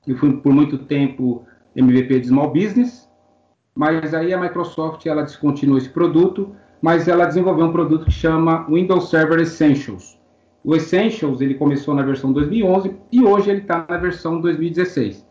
eu 0.07 0.17
fui 0.17 0.33
por 0.37 0.51
muito 0.51 0.79
tempo 0.79 1.45
MVP 1.75 2.19
de 2.19 2.27
Small 2.27 2.51
Business, 2.51 3.09
mas 3.75 4.13
aí 4.13 4.33
a 4.33 4.39
Microsoft 4.39 5.05
ela 5.05 5.23
descontinuou 5.23 5.77
esse 5.77 5.89
produto, 5.89 6.55
mas 6.81 7.07
ela 7.07 7.25
desenvolveu 7.25 7.65
um 7.65 7.71
produto 7.71 8.05
que 8.05 8.11
chama 8.11 8.65
Windows 8.67 9.09
Server 9.09 9.39
Essentials. 9.39 10.19
O 10.63 10.75
Essentials 10.75 11.41
ele 11.41 11.55
começou 11.55 11.93
na 11.93 12.03
versão 12.03 12.31
2011 12.31 12.95
e 13.11 13.23
hoje 13.23 13.49
ele 13.49 13.61
está 13.61 13.85
na 13.87 13.97
versão 13.97 14.39
2016. 14.39 15.22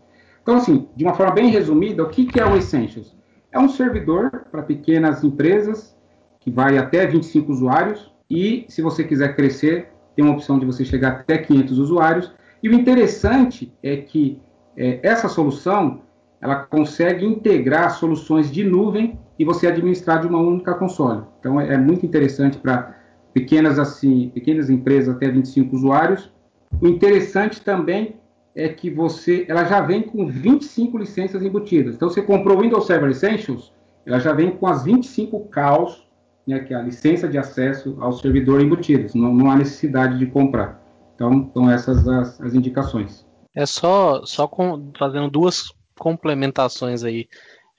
Então, 0.42 0.56
assim, 0.56 0.88
de 0.96 1.04
uma 1.04 1.14
forma 1.14 1.32
bem 1.32 1.50
resumida, 1.50 2.02
o 2.02 2.08
que, 2.08 2.26
que 2.26 2.40
é 2.40 2.46
o 2.46 2.56
Essentials? 2.56 3.16
É 3.50 3.58
um 3.58 3.68
servidor 3.68 4.46
para 4.50 4.62
pequenas 4.62 5.22
empresas 5.22 5.96
que 6.40 6.50
vai 6.50 6.76
até 6.78 7.06
25 7.06 7.52
usuários 7.52 8.12
e, 8.28 8.64
se 8.68 8.82
você 8.82 9.04
quiser 9.04 9.36
crescer, 9.36 9.88
tem 10.16 10.24
uma 10.24 10.34
opção 10.34 10.58
de 10.58 10.66
você 10.66 10.84
chegar 10.84 11.12
até 11.12 11.38
500 11.38 11.78
usuários. 11.78 12.32
E 12.62 12.68
o 12.68 12.74
interessante 12.74 13.72
é 13.82 13.96
que 13.96 14.40
é, 14.76 15.00
essa 15.02 15.28
solução 15.28 16.00
ela 16.40 16.56
consegue 16.56 17.24
integrar 17.24 17.90
soluções 17.92 18.50
de 18.50 18.64
nuvem 18.64 19.18
e 19.38 19.44
você 19.44 19.68
administrar 19.68 20.20
de 20.20 20.26
uma 20.26 20.40
única 20.40 20.74
console. 20.74 21.22
Então 21.38 21.60
é, 21.60 21.74
é 21.74 21.78
muito 21.78 22.04
interessante 22.04 22.58
para 22.58 22.96
pequenas 23.32 23.78
assim, 23.78 24.30
pequenas 24.34 24.68
empresas 24.68 25.14
até 25.14 25.28
25 25.30 25.76
usuários. 25.76 26.32
O 26.80 26.88
interessante 26.88 27.60
também 27.60 28.16
é 28.54 28.68
que 28.68 28.90
você, 28.90 29.46
ela 29.48 29.64
já 29.64 29.80
vem 29.80 30.02
com 30.02 30.26
25 30.26 30.98
licenças 30.98 31.42
embutidas. 31.42 31.94
Então, 31.94 32.08
você 32.08 32.22
comprou 32.22 32.58
o 32.58 32.60
Windows 32.60 32.86
Server 32.86 33.10
Essentials, 33.10 33.72
ela 34.04 34.18
já 34.18 34.32
vem 34.32 34.50
com 34.50 34.66
as 34.66 34.84
25 34.84 35.48
CALs, 35.48 36.06
né, 36.46 36.60
que 36.60 36.74
é 36.74 36.76
a 36.76 36.82
licença 36.82 37.28
de 37.28 37.38
acesso 37.38 37.96
ao 38.00 38.12
servidor 38.12 38.60
embutidas. 38.60 39.14
Não, 39.14 39.32
não 39.32 39.50
há 39.50 39.56
necessidade 39.56 40.18
de 40.18 40.26
comprar. 40.26 40.82
Então, 41.14 41.50
são 41.52 41.70
essas 41.70 42.06
as, 42.06 42.40
as 42.40 42.54
indicações. 42.54 43.26
É 43.54 43.64
só, 43.64 44.24
só 44.24 44.48
com, 44.48 44.90
fazendo 44.98 45.30
duas 45.30 45.72
complementações 45.98 47.04
aí. 47.04 47.28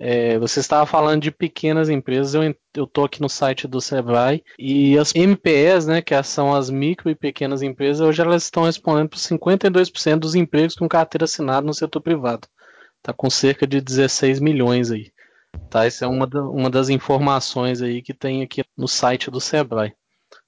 É, 0.05 0.37
você 0.37 0.59
estava 0.59 0.85
falando 0.85 1.21
de 1.21 1.31
pequenas 1.31 1.87
empresas, 1.87 2.33
eu 2.33 2.83
estou 2.83 3.05
aqui 3.05 3.21
no 3.21 3.29
site 3.29 3.69
do 3.69 3.79
Sebrae 3.79 4.43
e 4.59 4.97
as 4.97 5.15
MPEs, 5.15 5.87
né, 5.87 6.01
que 6.01 6.21
são 6.23 6.53
as 6.53 6.69
micro 6.69 7.09
e 7.09 7.15
pequenas 7.15 7.61
empresas, 7.61 8.01
hoje 8.01 8.21
elas 8.21 8.43
estão 8.43 8.63
respondendo 8.63 9.07
por 9.07 9.17
52% 9.17 10.19
dos 10.19 10.35
empregos 10.35 10.75
com 10.75 10.89
carteira 10.89 11.23
assinada 11.23 11.65
no 11.65 11.73
setor 11.73 12.01
privado. 12.01 12.49
Está 12.97 13.13
com 13.13 13.29
cerca 13.29 13.65
de 13.65 13.79
16 13.79 14.41
milhões 14.41 14.91
aí. 14.91 15.09
Tá? 15.69 15.85
Essa 15.85 16.03
é 16.03 16.07
uma, 16.09 16.27
da, 16.27 16.41
uma 16.41 16.69
das 16.69 16.89
informações 16.89 17.81
aí 17.81 18.01
que 18.01 18.13
tem 18.13 18.43
aqui 18.43 18.61
no 18.75 18.89
site 18.89 19.31
do 19.31 19.39
Sebrae. 19.39 19.93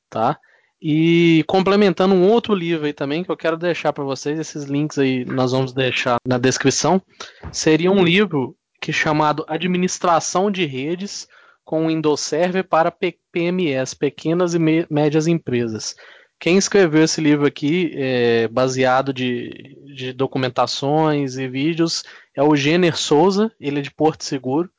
Tá? 0.10 0.38
E 0.82 1.46
complementando 1.48 2.14
um 2.14 2.30
outro 2.30 2.54
livro 2.54 2.88
aí 2.88 2.94
também 2.94 3.24
que 3.24 3.32
eu 3.32 3.38
quero 3.38 3.56
deixar 3.56 3.94
para 3.94 4.04
vocês, 4.04 4.38
esses 4.38 4.66
links 4.66 4.98
aí 4.98 5.24
nós 5.24 5.54
vamos 5.54 5.72
deixar 5.72 6.18
na 6.28 6.38
descrição. 6.38 7.02
Seria 7.54 7.90
um 7.90 8.04
livro 8.04 8.54
que 8.86 8.92
é 8.92 8.94
chamado 8.94 9.44
Administração 9.48 10.52
de 10.52 10.64
Redes 10.64 11.28
com 11.64 11.88
Windows 11.88 12.22
Server 12.22 12.64
para 12.64 12.92
PMEs, 12.92 13.96
Pequenas 13.96 14.54
e 14.54 14.60
Médias 14.60 15.26
Empresas. 15.26 15.96
Quem 16.40 16.56
escreveu 16.56 17.04
esse 17.04 17.20
livro 17.20 17.48
aqui, 17.48 17.92
é, 17.96 18.48
baseado 18.48 19.12
de, 19.12 19.76
de, 19.88 20.14
documentações 20.14 21.36
e 21.36 21.48
vídeos, 21.48 22.04
é 22.36 22.44
o 22.44 22.56
Jenner 22.56 22.96
Souza, 22.96 23.52
ele 23.60 23.80
é 23.80 23.82
de 23.82 23.90
Porto 23.90 24.24
Seguro, 24.24 24.70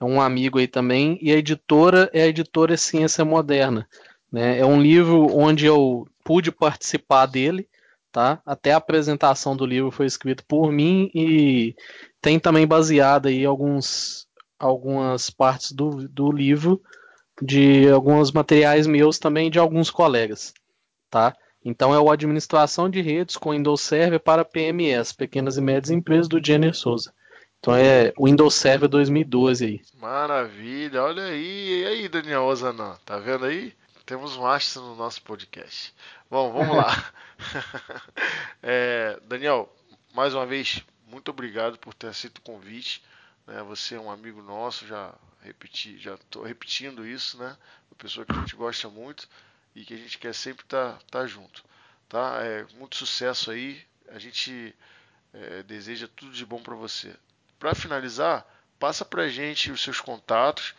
é 0.00 0.04
um 0.04 0.20
amigo 0.20 0.60
aí 0.60 0.68
também, 0.68 1.18
e 1.20 1.32
a 1.32 1.36
editora 1.36 2.08
é 2.12 2.22
a 2.22 2.28
editora 2.28 2.76
Ciência 2.76 3.24
Moderna. 3.24 3.88
Né? 4.30 4.60
É 4.60 4.64
um 4.64 4.80
livro 4.80 5.26
onde 5.36 5.66
eu 5.66 6.06
pude 6.22 6.52
participar 6.52 7.26
dele, 7.26 7.66
tá? 8.12 8.40
Até 8.44 8.72
a 8.72 8.78
apresentação 8.78 9.56
do 9.56 9.66
livro 9.66 9.90
foi 9.90 10.06
escrito 10.06 10.44
por 10.46 10.72
mim 10.72 11.10
e 11.14 11.74
tem 12.20 12.38
também 12.38 12.66
baseado 12.66 13.26
aí 13.26 13.44
alguns, 13.44 14.26
algumas 14.58 15.30
partes 15.30 15.72
do, 15.72 16.08
do 16.08 16.30
livro 16.32 16.80
de 17.42 17.88
alguns 17.90 18.32
materiais 18.32 18.86
meus 18.86 19.18
também 19.18 19.50
de 19.50 19.58
alguns 19.58 19.90
colegas, 19.90 20.54
tá? 21.10 21.34
Então 21.64 21.92
é 21.92 21.98
o 21.98 22.10
Administração 22.10 22.88
de 22.88 23.00
Redes 23.02 23.36
com 23.36 23.50
Windows 23.50 23.80
Server 23.80 24.20
para 24.20 24.44
PMEs, 24.44 25.12
Pequenas 25.12 25.56
e 25.56 25.60
Médias 25.60 25.90
Empresas, 25.90 26.28
do 26.28 26.42
Jenner 26.42 26.74
Souza. 26.74 27.12
Então 27.58 27.74
é 27.74 28.12
Windows 28.18 28.54
Server 28.54 28.88
2012 28.88 29.64
aí. 29.64 29.80
Maravilha, 29.98 31.02
olha 31.02 31.24
aí. 31.24 31.80
E 31.82 31.86
aí, 31.86 32.08
Daniel 32.08 32.44
Ozanã, 32.44 32.96
tá 33.04 33.18
vendo 33.18 33.44
aí? 33.44 33.74
Temos 34.04 34.36
um 34.36 34.46
astro 34.46 34.82
no 34.82 34.94
nosso 34.94 35.20
podcast. 35.22 35.92
Bom, 36.28 36.52
vamos 36.52 36.76
lá. 36.76 37.12
é, 38.62 39.18
Daniel, 39.24 39.72
mais 40.12 40.34
uma 40.34 40.44
vez, 40.44 40.82
muito 41.06 41.30
obrigado 41.30 41.78
por 41.78 41.94
ter 41.94 42.08
aceito 42.08 42.38
o 42.38 42.42
convite. 42.42 43.02
Né? 43.46 43.62
Você 43.62 43.94
é 43.94 44.00
um 44.00 44.10
amigo 44.10 44.42
nosso, 44.42 44.86
já 44.86 45.14
repeti, 45.40 45.98
já 45.98 46.14
estou 46.14 46.42
repetindo 46.42 47.06
isso, 47.06 47.38
né? 47.38 47.56
Uma 47.90 47.96
pessoa 47.96 48.26
que 48.26 48.32
a 48.32 48.40
gente 48.40 48.56
gosta 48.56 48.88
muito 48.88 49.28
e 49.74 49.84
que 49.84 49.94
a 49.94 49.96
gente 49.96 50.18
quer 50.18 50.34
sempre 50.34 50.64
estar 50.64 50.94
tá, 50.94 51.00
tá 51.10 51.26
junto. 51.26 51.64
Tá? 52.08 52.38
É, 52.42 52.66
muito 52.74 52.96
sucesso 52.96 53.52
aí. 53.52 53.80
A 54.08 54.18
gente 54.18 54.74
é, 55.32 55.62
deseja 55.62 56.08
tudo 56.08 56.32
de 56.32 56.44
bom 56.44 56.60
para 56.60 56.74
você. 56.74 57.14
Para 57.58 57.74
finalizar, 57.74 58.44
passa 58.80 59.04
para 59.04 59.22
a 59.22 59.28
gente 59.28 59.70
os 59.70 59.80
seus 59.80 60.00
contatos 60.00 60.74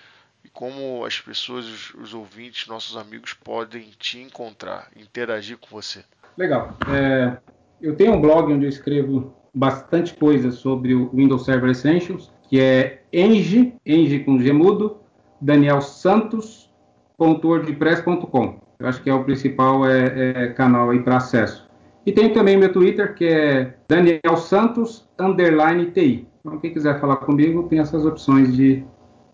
e 0.48 0.50
como 0.54 1.04
as 1.06 1.20
pessoas, 1.20 1.66
os, 1.66 1.94
os, 1.94 2.14
ouvintes, 2.14 2.68
nossos 2.68 2.96
amigos 2.96 3.34
podem 3.34 3.90
te 4.00 4.18
encontrar, 4.20 4.88
interagir 4.96 5.58
com 5.58 5.68
você. 5.70 6.06
Legal. 6.38 6.78
É, 6.90 7.36
eu 7.82 7.98
tenho 7.98 8.14
um 8.14 8.22
blog 8.22 8.54
onde 8.54 8.66
eu 8.66 8.70
escrevo 8.70 9.36
bastante 9.54 10.14
coisa 10.14 10.50
sobre 10.52 10.94
o 10.94 11.10
Windows 11.14 11.44
Server 11.44 11.72
Essentials, 11.72 12.32
que 12.48 12.62
é 12.62 13.02
eng, 13.12 13.76
eng 13.86 14.24
com 14.24 14.40
gemudo, 14.40 15.02
Daniel 15.42 15.82
Santos.wordpress.com. 15.82 18.62
Eu 18.80 18.88
acho 18.88 19.04
que 19.04 19.10
é 19.10 19.14
o 19.14 19.26
principal 19.26 19.86
é, 19.86 20.46
é 20.46 20.48
canal 20.54 20.92
aí 20.92 21.02
para 21.02 21.18
acesso. 21.18 21.68
E 22.06 22.14
tem 22.14 22.32
também 22.32 22.56
meu 22.56 22.72
Twitter, 22.72 23.16
que 23.16 23.26
é 23.26 23.76
Daniel 23.86 24.38
Santos 24.38 25.10
underline 25.20 25.92
TI. 25.92 26.26
Então, 26.40 26.58
quem 26.60 26.72
quiser 26.72 27.02
falar 27.02 27.18
comigo, 27.18 27.64
tem 27.64 27.80
essas 27.80 28.06
opções 28.06 28.56
de 28.56 28.86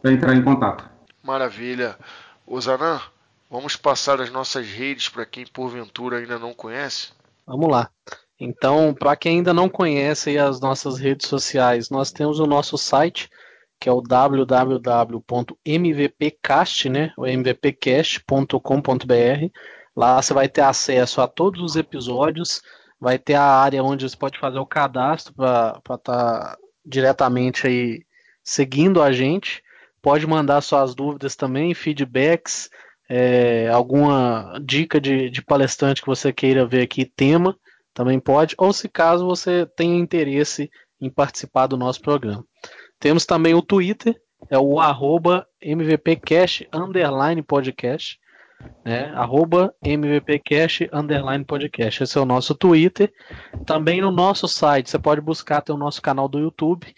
para 0.01 0.11
entrar 0.11 0.35
em 0.35 0.41
contato. 0.41 0.91
Maravilha. 1.23 1.97
Osanã, 2.45 3.01
vamos 3.49 3.77
passar 3.77 4.19
as 4.19 4.29
nossas 4.29 4.67
redes 4.67 5.07
para 5.07 5.25
quem 5.25 5.45
porventura 5.45 6.17
ainda 6.17 6.37
não 6.37 6.53
conhece? 6.53 7.13
Vamos 7.47 7.69
lá. 7.71 7.89
Então, 8.39 8.93
para 8.93 9.15
quem 9.15 9.37
ainda 9.37 9.53
não 9.53 9.69
conhece 9.69 10.37
as 10.37 10.59
nossas 10.59 10.99
redes 10.99 11.29
sociais, 11.29 11.89
nós 11.89 12.11
temos 12.11 12.39
o 12.39 12.45
nosso 12.45 12.77
site, 12.77 13.29
que 13.79 13.87
é 13.87 13.91
o 13.91 14.01
www.mvpcast, 14.01 15.19
né. 16.89 17.13
Lá 19.95 20.21
você 20.21 20.33
vai 20.33 20.49
ter 20.49 20.61
acesso 20.61 21.21
a 21.21 21.27
todos 21.27 21.61
os 21.61 21.75
episódios, 21.77 22.61
vai 22.99 23.17
ter 23.19 23.35
a 23.35 23.43
área 23.43 23.83
onde 23.83 24.09
você 24.09 24.17
pode 24.17 24.37
fazer 24.39 24.59
o 24.59 24.65
cadastro 24.65 25.33
para 25.33 25.77
estar 25.77 25.97
tá 25.99 26.57
diretamente 26.85 27.67
aí 27.67 28.05
seguindo 28.43 29.01
a 29.01 29.13
gente. 29.13 29.63
Pode 30.03 30.27
mandar 30.27 30.59
suas 30.59 30.93
dúvidas 30.93 31.33
também, 31.33 31.73
feedbacks, 31.73 32.69
é, 33.09 33.69
alguma 33.69 34.59
dica 34.61 34.99
de, 34.99 35.29
de 35.29 35.41
palestrante 35.41 36.01
que 36.01 36.07
você 36.07 36.33
queira 36.33 36.65
ver 36.65 36.81
aqui, 36.81 37.05
tema, 37.05 37.57
também 37.93 38.19
pode. 38.19 38.53
Ou 38.57 38.73
se 38.73 38.89
caso 38.89 39.25
você 39.25 39.65
tenha 39.65 39.97
interesse 39.97 40.69
em 40.99 41.09
participar 41.09 41.67
do 41.67 41.77
nosso 41.77 42.01
programa. 42.01 42.45
Temos 42.99 43.25
também 43.25 43.53
o 43.53 43.61
Twitter, 43.61 44.19
é 44.49 44.59
o 44.59 44.77
arroba 44.77 45.47
MVPcast 45.61 46.67
underline 46.73 47.41
podcast, 47.41 48.19
né? 48.83 49.09
Arroba 49.15 49.73
MVPcast 49.81 50.89
underline 50.91 51.45
podcast. 51.45 52.03
Esse 52.03 52.17
é 52.17 52.21
o 52.21 52.25
nosso 52.25 52.53
Twitter. 52.53 53.09
Também 53.65 54.01
no 54.01 54.11
nosso 54.11 54.49
site, 54.49 54.89
você 54.89 54.99
pode 54.99 55.21
buscar 55.21 55.61
tem 55.61 55.73
o 55.73 55.79
nosso 55.79 56.01
canal 56.01 56.27
do 56.27 56.39
YouTube. 56.39 56.93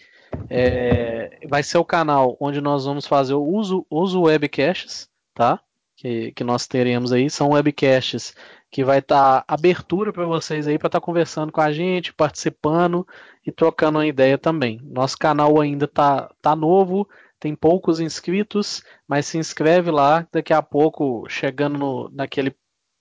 É, 0.48 1.38
vai 1.48 1.62
ser 1.62 1.78
o 1.78 1.84
canal 1.84 2.36
onde 2.40 2.60
nós 2.60 2.84
vamos 2.84 3.06
fazer 3.06 3.34
o 3.34 3.42
uso, 3.42 3.86
uso 3.90 4.22
webcasts, 4.22 5.08
tá? 5.34 5.60
Que, 5.96 6.32
que 6.32 6.44
nós 6.44 6.66
teremos 6.66 7.12
aí. 7.12 7.28
São 7.30 7.50
webcasts 7.50 8.34
que 8.70 8.84
vai 8.84 8.98
estar 8.98 9.42
tá 9.42 9.44
abertura 9.48 10.12
para 10.12 10.26
vocês 10.26 10.68
aí 10.68 10.78
para 10.78 10.88
estar 10.88 11.00
tá 11.00 11.04
conversando 11.04 11.50
com 11.50 11.60
a 11.60 11.72
gente, 11.72 12.12
participando 12.12 13.06
e 13.46 13.50
trocando 13.50 13.98
uma 13.98 14.06
ideia 14.06 14.36
também. 14.36 14.80
Nosso 14.84 15.16
canal 15.16 15.60
ainda 15.60 15.88
tá, 15.88 16.30
tá 16.42 16.54
novo, 16.54 17.08
tem 17.40 17.54
poucos 17.54 18.00
inscritos, 18.00 18.82
mas 19.08 19.26
se 19.26 19.38
inscreve 19.38 19.90
lá. 19.90 20.26
Daqui 20.32 20.52
a 20.52 20.62
pouco, 20.62 21.26
chegando 21.28 21.78
no, 21.78 22.10
naquele 22.10 22.54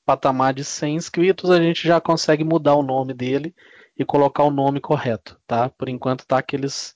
patamar 0.06 0.54
de 0.54 0.64
100 0.64 0.96
inscritos, 0.96 1.50
a 1.50 1.60
gente 1.62 1.88
já 1.88 2.00
consegue 2.00 2.44
mudar 2.44 2.76
o 2.76 2.84
nome 2.84 3.14
dele 3.14 3.54
e 3.98 4.06
colocar 4.06 4.44
o 4.44 4.52
nome 4.52 4.80
correto, 4.80 5.40
tá? 5.48 5.70
Por 5.70 5.90
enquanto 5.90 6.26
tá 6.26 6.38
aqueles 6.38 6.96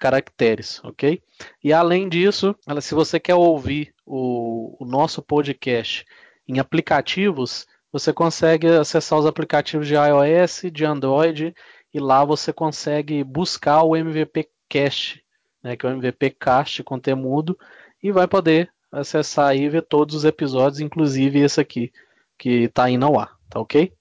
caracteres, 0.00 0.82
ok? 0.82 1.22
E 1.62 1.72
além 1.72 2.08
disso, 2.08 2.56
se 2.80 2.94
você 2.94 3.20
quer 3.20 3.34
ouvir 3.34 3.94
o, 4.04 4.76
o 4.80 4.86
nosso 4.86 5.22
podcast 5.22 6.04
em 6.48 6.58
aplicativos, 6.58 7.66
você 7.92 8.12
consegue 8.12 8.66
acessar 8.66 9.18
os 9.18 9.26
aplicativos 9.26 9.86
de 9.86 9.94
iOS, 9.94 10.62
de 10.72 10.84
Android, 10.84 11.54
e 11.92 12.00
lá 12.00 12.24
você 12.24 12.52
consegue 12.52 13.22
buscar 13.22 13.82
o 13.82 13.94
MVP 13.94 14.48
Cast, 14.68 15.22
né, 15.62 15.76
que 15.76 15.84
é 15.84 15.88
o 15.90 15.92
MVP 15.92 16.30
Cast 16.30 16.82
conteúdo, 16.82 17.58
e 18.02 18.10
vai 18.10 18.26
poder 18.26 18.72
acessar 18.90 19.54
e 19.54 19.68
ver 19.68 19.82
todos 19.82 20.14
os 20.14 20.24
episódios, 20.24 20.80
inclusive 20.80 21.40
esse 21.40 21.60
aqui, 21.60 21.92
que 22.38 22.64
está 22.64 22.88
indo 22.88 23.04
ao 23.04 23.20
ar, 23.20 23.36
tá 23.50 23.60
ok? 23.60 23.92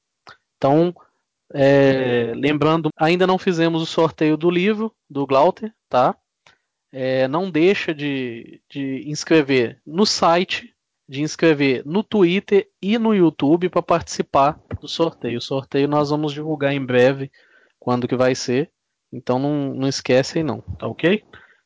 Então, 0.58 0.96
é, 1.54 2.32
lembrando, 2.36 2.90
ainda 2.96 3.26
não 3.26 3.38
fizemos 3.38 3.82
o 3.82 3.86
sorteio 3.86 4.38
do 4.38 4.50
livro 4.50 4.94
do 5.10 5.26
Glauter, 5.26 5.74
tá? 5.88 6.16
É, 6.92 7.28
não 7.28 7.50
deixa 7.50 7.94
de, 7.94 8.62
de 8.70 9.10
inscrever 9.10 9.82
no 9.86 10.06
site, 10.06 10.76
de 11.08 11.22
inscrever 11.22 11.84
no 11.86 12.04
Twitter 12.04 12.70
e 12.82 12.98
no 12.98 13.16
YouTube 13.16 13.70
para 13.70 13.82
participar 13.82 14.60
do 14.80 14.88
sorteio. 14.88 15.40
O 15.40 15.42
sorteio 15.42 15.88
nós 15.88 16.10
vamos 16.10 16.34
divulgar 16.34 16.74
em 16.74 16.84
breve 16.84 17.32
quando 17.80 18.08
que 18.08 18.16
vai 18.16 18.36
ser. 18.36 18.72
Então 19.12 19.40
não, 19.40 19.74
não 19.74 19.88
esquece 19.88 20.38
aí 20.38 20.44
não, 20.44 20.62
tá 20.62 20.88
ok? 20.88 21.24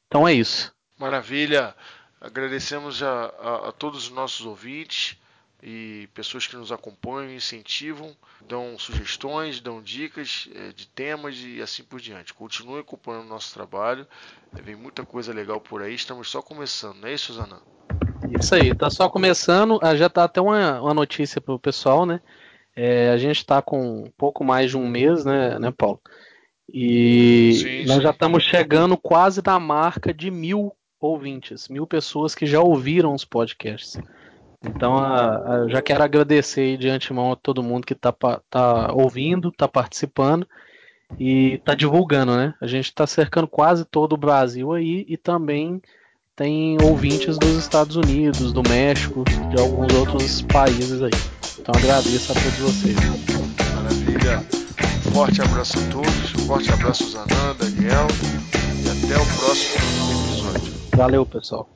Então 0.08 0.28
é 0.28 0.34
isso. 0.34 0.74
Maravilha. 0.98 1.76
Agradecemos 2.22 3.04
a, 3.04 3.26
a, 3.26 3.70
a 3.70 3.72
todos 3.74 4.06
os 4.06 4.12
nossos 4.12 4.46
ouvintes 4.46 5.18
e 5.66 6.10
pessoas 6.14 6.46
que 6.46 6.58
nos 6.58 6.74
acompanham, 6.74 7.34
incentivam, 7.34 8.14
dão 8.46 8.78
sugestões, 8.78 9.62
dão 9.62 9.82
dicas 9.82 10.50
é, 10.54 10.74
de 10.74 10.86
temas 10.88 11.38
e 11.38 11.62
assim 11.62 11.84
por 11.84 12.02
diante. 12.02 12.34
Continue 12.34 12.82
acompanhando 12.82 13.26
o 13.26 13.30
nosso 13.30 13.54
trabalho, 13.54 14.06
é, 14.54 14.62
vem 14.62 14.76
muita 14.76 15.06
coisa 15.06 15.34
legal 15.34 15.62
por 15.62 15.82
aí, 15.82 15.96
estamos 15.96 16.30
só 16.30 16.42
começando, 16.42 16.98
não 16.98 17.08
é 17.08 17.14
isso, 17.14 17.32
Zana? 17.34 17.62
Isso 18.38 18.54
aí, 18.54 18.76
tá 18.76 18.90
só 18.90 19.08
começando, 19.08 19.80
ah, 19.82 19.96
já 19.96 20.10
tá 20.10 20.26
até 20.26 20.42
uma, 20.42 20.82
uma 20.82 20.94
notícia 20.94 21.40
pro 21.40 21.58
pessoal, 21.58 22.06
né? 22.06 22.20
É, 22.76 23.12
a 23.12 23.18
gente 23.18 23.38
está 23.38 23.62
com 23.62 24.04
um 24.04 24.12
pouco 24.18 24.44
mais 24.44 24.72
de 24.72 24.78
um 24.78 24.86
mês, 24.86 25.24
né, 25.24 25.58
né 25.60 25.72
Paulo? 25.72 26.02
E 26.68 27.54
sim, 27.54 27.86
nós 27.86 27.98
sim. 27.98 28.04
já 28.04 28.10
estamos 28.10 28.44
chegando 28.44 28.98
quase 28.98 29.42
na 29.46 29.60
marca 29.60 30.14
de 30.14 30.30
mil 30.30 30.76
ouvintes, 31.00 31.70
mil 31.70 31.88
pessoas 31.88 32.36
que 32.36 32.46
já 32.46 32.60
ouviram 32.60 33.14
os 33.14 33.24
podcasts. 33.24 33.98
Então, 34.64 34.98
a, 34.98 35.38
a, 35.38 35.68
já 35.68 35.82
quero 35.82 36.04
agradecer 36.04 36.78
de 36.78 36.90
antemão 36.90 37.32
a 37.32 37.36
todo 37.36 37.64
mundo 37.64 37.86
que 37.86 37.94
está 37.94 38.14
tá 38.50 38.94
ouvindo, 38.94 39.50
está 39.50 39.68
participando 39.68 40.48
e 41.20 41.56
está 41.56 41.76
divulgando, 41.76 42.36
né? 42.36 42.54
A 42.62 42.68
gente 42.68 42.86
está 42.86 43.06
cercando 43.06 43.48
quase 43.48 43.86
todo 43.86 44.14
o 44.14 44.18
Brasil 44.18 44.72
aí 44.74 45.06
e 45.08 45.18
também 45.18 45.82
tem 46.36 46.78
ouvintes 46.82 47.38
dos 47.38 47.58
Estados 47.58 47.96
Unidos, 47.96 48.52
do 48.52 48.64
México, 48.68 49.24
de 49.24 49.62
alguns 49.62 49.94
outros 49.94 50.42
países 50.42 51.02
aí. 51.02 51.12
Então 51.60 51.74
agradeço 51.76 52.32
a 52.32 52.36
todos 52.36 52.60
vocês. 52.60 52.96
Maravilha 53.76 54.64
forte 55.14 55.42
abraço 55.44 55.78
a 55.78 55.92
todos, 55.92 56.36
um 56.36 56.48
forte 56.48 56.74
abraço 56.74 57.08
Zanan, 57.12 57.56
Daniel 57.60 58.08
e 58.84 58.90
até 58.90 59.16
o 59.16 59.26
próximo 59.38 59.76
episódio. 60.26 60.74
Valeu, 60.96 61.26
pessoal. 61.26 61.70